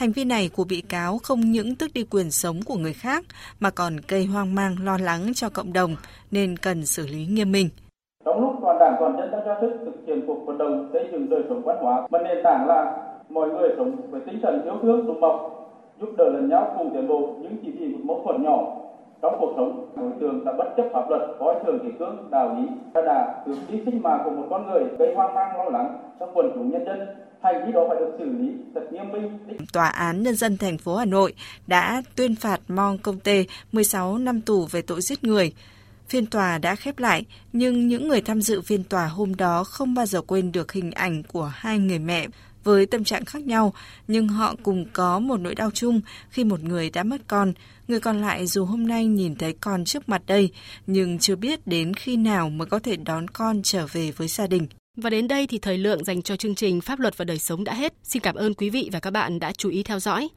Hành 0.00 0.12
vi 0.12 0.24
này 0.24 0.50
của 0.56 0.64
bị 0.64 0.80
cáo 0.88 1.18
không 1.22 1.40
những 1.40 1.74
tước 1.74 1.90
đi 1.94 2.04
quyền 2.10 2.30
sống 2.30 2.56
của 2.66 2.76
người 2.76 2.92
khác, 2.92 3.24
mà 3.60 3.70
còn 3.70 3.96
gây 4.08 4.24
hoang 4.24 4.54
mang, 4.54 4.76
lo 4.84 4.98
lắng 4.98 5.22
cho 5.34 5.48
cộng 5.48 5.72
đồng, 5.72 5.96
nên 6.30 6.56
cần 6.56 6.86
xử 6.86 7.06
lý 7.06 7.26
nghiêm 7.26 7.52
minh. 7.52 7.68
Trong 8.24 8.40
lúc 8.40 8.52
toàn 8.62 8.78
đảng 8.78 8.96
toàn 9.00 9.16
dân 9.18 9.30
đang 9.30 9.44
ra 9.46 9.54
sức 9.60 9.72
thực 9.84 9.94
hiện 10.06 10.20
cuộc 10.26 10.46
vận 10.46 10.58
động 10.58 10.90
xây 10.92 11.02
dựng 11.12 11.30
đời 11.30 11.42
sống 11.48 11.62
văn 11.62 11.76
hóa, 11.80 12.08
mà 12.10 12.18
nền 12.18 12.38
tảng 12.44 12.66
là 12.66 12.96
mọi 13.28 13.48
người 13.48 13.68
sống 13.76 14.10
với 14.10 14.20
tinh 14.26 14.40
thần 14.42 14.64
yêu 14.64 14.78
thương, 14.82 15.06
đùm 15.06 15.20
bọc, 15.20 15.36
giúp 16.00 16.08
đỡ 16.18 16.24
lẫn 16.24 16.48
nhau 16.48 16.74
cùng 16.78 16.90
tiến 16.94 17.08
bộ 17.08 17.36
những 17.42 17.56
chỉ 17.62 17.70
vì 17.70 17.86
một 17.86 18.00
mâu 18.04 18.22
thuẫn 18.24 18.42
nhỏ 18.42 18.76
trong 19.22 19.36
cuộc 19.40 19.52
sống 19.56 19.92
đối 19.96 20.10
tượng 20.20 20.44
đã 20.44 20.52
bất 20.58 20.74
chấp 20.76 20.84
pháp 20.92 21.10
luật 21.10 21.22
coi 21.38 21.54
thường 21.64 21.78
kỷ 21.82 21.88
cương 21.98 22.28
đạo 22.30 22.56
lý 22.58 22.68
đã 22.94 23.00
đà 23.02 23.42
cướp 23.46 23.56
đi 23.68 23.82
sinh 23.84 24.02
mạng 24.02 24.20
của 24.24 24.30
một 24.30 24.46
con 24.50 24.66
người 24.66 24.84
gây 24.98 25.14
hoang 25.14 25.34
mang 25.34 25.56
lo 25.56 25.64
lắng 25.64 25.98
trong 26.20 26.30
quần 26.34 26.50
chúng 26.54 26.70
nhân 26.70 26.84
dân 26.84 26.98
hành 27.42 27.66
vi 27.66 27.72
đó 27.72 27.86
phải 27.88 27.98
được 28.00 28.12
xử 28.18 28.24
lý 28.24 28.52
thật 28.74 28.80
nghiêm 28.92 29.12
minh. 29.12 29.38
Tòa 29.72 29.88
án 29.88 30.22
Nhân 30.22 30.34
dân 30.34 30.56
thành 30.56 30.78
phố 30.78 30.96
Hà 30.96 31.04
Nội 31.04 31.34
đã 31.66 32.02
tuyên 32.16 32.34
phạt 32.36 32.60
Mong 32.68 32.98
Công 32.98 33.20
Tê 33.20 33.44
16 33.72 34.18
năm 34.18 34.40
tù 34.40 34.66
về 34.70 34.82
tội 34.82 35.00
giết 35.00 35.24
người. 35.24 35.52
Phiên 36.08 36.26
tòa 36.26 36.58
đã 36.58 36.74
khép 36.74 36.98
lại, 36.98 37.24
nhưng 37.52 37.88
những 37.88 38.08
người 38.08 38.20
tham 38.20 38.40
dự 38.40 38.60
phiên 38.60 38.84
tòa 38.84 39.06
hôm 39.06 39.34
đó 39.34 39.64
không 39.64 39.94
bao 39.94 40.06
giờ 40.06 40.20
quên 40.20 40.52
được 40.52 40.72
hình 40.72 40.90
ảnh 40.90 41.22
của 41.32 41.50
hai 41.54 41.78
người 41.78 41.98
mẹ 41.98 42.26
với 42.64 42.86
tâm 42.86 43.04
trạng 43.04 43.24
khác 43.24 43.42
nhau, 43.42 43.72
nhưng 44.08 44.28
họ 44.28 44.54
cùng 44.62 44.84
có 44.92 45.18
một 45.18 45.40
nỗi 45.40 45.54
đau 45.54 45.70
chung 45.70 46.00
khi 46.30 46.44
một 46.44 46.62
người 46.62 46.90
đã 46.90 47.02
mất 47.02 47.20
con, 47.26 47.52
người 47.88 48.00
còn 48.00 48.20
lại 48.20 48.46
dù 48.46 48.64
hôm 48.64 48.86
nay 48.86 49.06
nhìn 49.06 49.34
thấy 49.34 49.54
con 49.60 49.84
trước 49.84 50.08
mặt 50.08 50.22
đây, 50.26 50.50
nhưng 50.86 51.18
chưa 51.18 51.36
biết 51.36 51.66
đến 51.66 51.94
khi 51.94 52.16
nào 52.16 52.50
mới 52.50 52.66
có 52.66 52.78
thể 52.78 52.96
đón 52.96 53.28
con 53.28 53.60
trở 53.62 53.86
về 53.92 54.10
với 54.10 54.28
gia 54.28 54.46
đình. 54.46 54.66
Và 54.96 55.10
đến 55.10 55.28
đây 55.28 55.46
thì 55.46 55.58
thời 55.58 55.78
lượng 55.78 56.04
dành 56.04 56.22
cho 56.22 56.36
chương 56.36 56.54
trình 56.54 56.80
Pháp 56.80 57.00
luật 57.00 57.16
và 57.16 57.24
đời 57.24 57.38
sống 57.38 57.64
đã 57.64 57.74
hết. 57.74 57.92
Xin 58.02 58.22
cảm 58.22 58.34
ơn 58.34 58.54
quý 58.54 58.70
vị 58.70 58.90
và 58.92 59.00
các 59.00 59.10
bạn 59.10 59.38
đã 59.38 59.52
chú 59.52 59.70
ý 59.70 59.82
theo 59.82 60.00
dõi. 60.00 60.28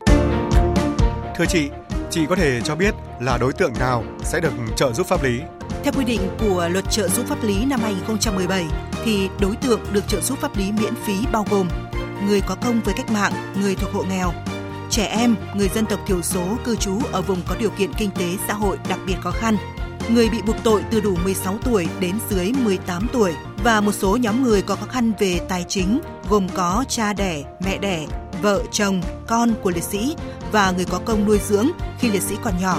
Thưa 1.36 1.46
chị, 1.50 1.68
chị 2.10 2.22
có 2.30 2.36
thể 2.36 2.62
cho 2.64 2.76
biết 2.76 2.96
là 3.22 3.38
đối 3.38 3.54
tượng 3.54 3.74
nào 3.80 4.04
sẽ 4.24 4.40
được 4.40 4.54
trợ 4.76 4.94
giúp 4.94 5.08
pháp 5.08 5.24
lý? 5.24 5.40
Theo 5.84 5.94
quy 5.98 6.06
định 6.06 6.22
của 6.40 6.70
Luật 6.72 6.86
trợ 6.92 7.08
giúp 7.08 7.26
pháp 7.26 7.44
lý 7.44 7.66
năm 7.66 7.80
2017 7.80 8.66
thì 9.04 9.30
đối 9.42 9.56
tượng 9.56 9.80
được 9.94 10.08
trợ 10.08 10.22
giúp 10.22 10.40
pháp 10.40 10.58
lý 10.58 10.72
miễn 10.72 10.94
phí 11.06 11.14
bao 11.32 11.46
gồm 11.50 11.68
người 12.28 12.42
có 12.42 12.56
công 12.56 12.82
với 12.82 12.94
cách 12.98 13.12
mạng, 13.12 13.34
người 13.62 13.76
thuộc 13.76 13.94
hộ 13.94 14.04
nghèo, 14.04 14.34
trẻ 14.90 15.06
em, 15.06 15.36
người 15.56 15.70
dân 15.76 15.86
tộc 15.86 16.00
thiểu 16.08 16.22
số 16.22 16.58
cư 16.64 16.76
trú 16.76 17.00
ở 17.12 17.22
vùng 17.22 17.42
có 17.48 17.56
điều 17.60 17.70
kiện 17.70 17.94
kinh 17.94 18.12
tế 18.12 18.26
xã 18.48 18.54
hội 18.54 18.78
đặc 18.90 19.00
biệt 19.08 19.16
khó 19.22 19.32
khăn, 19.32 19.58
người 20.10 20.30
bị 20.30 20.42
buộc 20.42 20.56
tội 20.64 20.84
từ 20.92 21.02
đủ 21.02 21.16
16 21.24 21.58
tuổi 21.64 21.88
đến 22.00 22.20
dưới 22.30 22.52
18 22.64 23.08
tuổi 23.14 23.34
và 23.64 23.82
một 23.82 23.92
số 23.92 24.18
nhóm 24.18 24.44
người 24.44 24.62
có 24.62 24.76
khó 24.76 24.86
khăn 24.86 25.12
về 25.20 25.40
tài 25.50 25.66
chính 25.68 26.00
gồm 26.30 26.50
có 26.50 26.86
cha 26.88 27.14
đẻ, 27.14 27.44
mẹ 27.66 27.78
đẻ, 27.78 28.06
vợ, 28.42 28.64
chồng, 28.72 29.02
con 29.28 29.54
của 29.62 29.70
liệt 29.70 29.84
sĩ 29.84 30.16
và 30.52 30.72
người 30.72 30.86
có 30.86 31.00
công 31.06 31.26
nuôi 31.26 31.40
dưỡng 31.48 31.68
khi 32.00 32.12
liệt 32.12 32.22
sĩ 32.22 32.36
còn 32.44 32.54
nhỏ, 32.62 32.78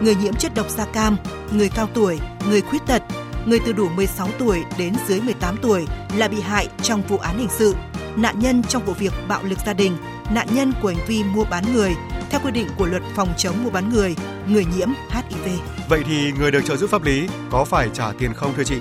người 0.00 0.14
nhiễm 0.14 0.34
chất 0.34 0.54
độc 0.54 0.70
da 0.70 0.84
cam, 0.84 1.16
người 1.52 1.68
cao 1.68 1.88
tuổi, 1.94 2.18
người 2.48 2.60
khuyết 2.60 2.86
tật, 2.86 3.02
người 3.46 3.58
từ 3.66 3.72
đủ 3.72 3.88
16 3.88 4.28
tuổi 4.38 4.62
đến 4.78 4.94
dưới 5.08 5.20
18 5.20 5.56
tuổi 5.62 5.86
là 6.16 6.28
bị 6.28 6.40
hại 6.40 6.68
trong 6.82 7.02
vụ 7.02 7.18
án 7.18 7.38
hình 7.38 7.50
sự, 7.58 7.74
nạn 8.16 8.38
nhân 8.38 8.62
trong 8.68 8.84
vụ 8.84 8.92
việc 8.92 9.12
bạo 9.28 9.42
lực 9.42 9.58
gia 9.66 9.72
đình, 9.72 9.96
nạn 10.30 10.46
nhân 10.54 10.72
của 10.82 10.88
hành 10.88 11.06
vi 11.06 11.24
mua 11.24 11.44
bán 11.44 11.72
người 11.72 11.94
theo 12.30 12.40
quy 12.44 12.50
định 12.50 12.68
của 12.78 12.86
luật 12.86 13.02
phòng 13.14 13.28
chống 13.36 13.64
mua 13.64 13.70
bán 13.70 13.88
người, 13.88 14.16
người 14.46 14.64
nhiễm 14.76 14.88
HIV. 15.10 15.48
Vậy 15.88 16.02
thì 16.06 16.32
người 16.32 16.50
được 16.50 16.64
trợ 16.64 16.76
giúp 16.76 16.90
pháp 16.90 17.02
lý 17.02 17.28
có 17.50 17.64
phải 17.64 17.88
trả 17.92 18.12
tiền 18.18 18.34
không 18.34 18.52
thưa 18.56 18.64
chị? 18.64 18.76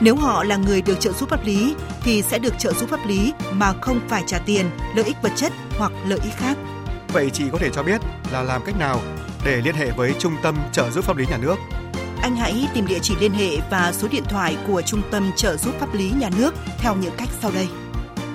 Nếu 0.00 0.16
họ 0.16 0.44
là 0.44 0.56
người 0.56 0.82
được 0.82 1.00
trợ 1.00 1.12
giúp 1.12 1.28
pháp 1.28 1.46
lý 1.46 1.74
thì 2.02 2.22
sẽ 2.22 2.38
được 2.38 2.58
trợ 2.58 2.72
giúp 2.72 2.90
pháp 2.90 3.06
lý 3.06 3.32
mà 3.52 3.72
không 3.80 4.00
phải 4.08 4.22
trả 4.26 4.38
tiền, 4.38 4.70
lợi 4.94 5.04
ích 5.04 5.16
vật 5.22 5.32
chất 5.36 5.52
hoặc 5.78 5.92
lợi 6.06 6.18
ích 6.24 6.34
khác. 6.36 6.56
Vậy 7.12 7.30
chị 7.30 7.44
có 7.52 7.58
thể 7.58 7.70
cho 7.70 7.82
biết 7.82 8.00
là 8.32 8.42
làm 8.42 8.62
cách 8.66 8.78
nào 8.78 9.00
để 9.44 9.56
liên 9.56 9.74
hệ 9.74 9.90
với 9.90 10.14
Trung 10.18 10.36
tâm 10.42 10.56
trợ 10.72 10.90
giúp 10.90 11.04
pháp 11.04 11.16
lý 11.16 11.26
nhà 11.26 11.38
nước? 11.38 11.56
Anh 12.22 12.36
hãy 12.36 12.68
tìm 12.74 12.86
địa 12.86 12.98
chỉ 13.02 13.14
liên 13.20 13.32
hệ 13.32 13.50
và 13.70 13.92
số 13.92 14.08
điện 14.08 14.24
thoại 14.28 14.56
của 14.66 14.82
Trung 14.82 15.02
tâm 15.10 15.30
trợ 15.36 15.56
giúp 15.56 15.74
pháp 15.80 15.94
lý 15.94 16.10
nhà 16.10 16.30
nước 16.38 16.54
theo 16.78 16.96
những 16.96 17.14
cách 17.16 17.28
sau 17.42 17.50
đây. 17.54 17.68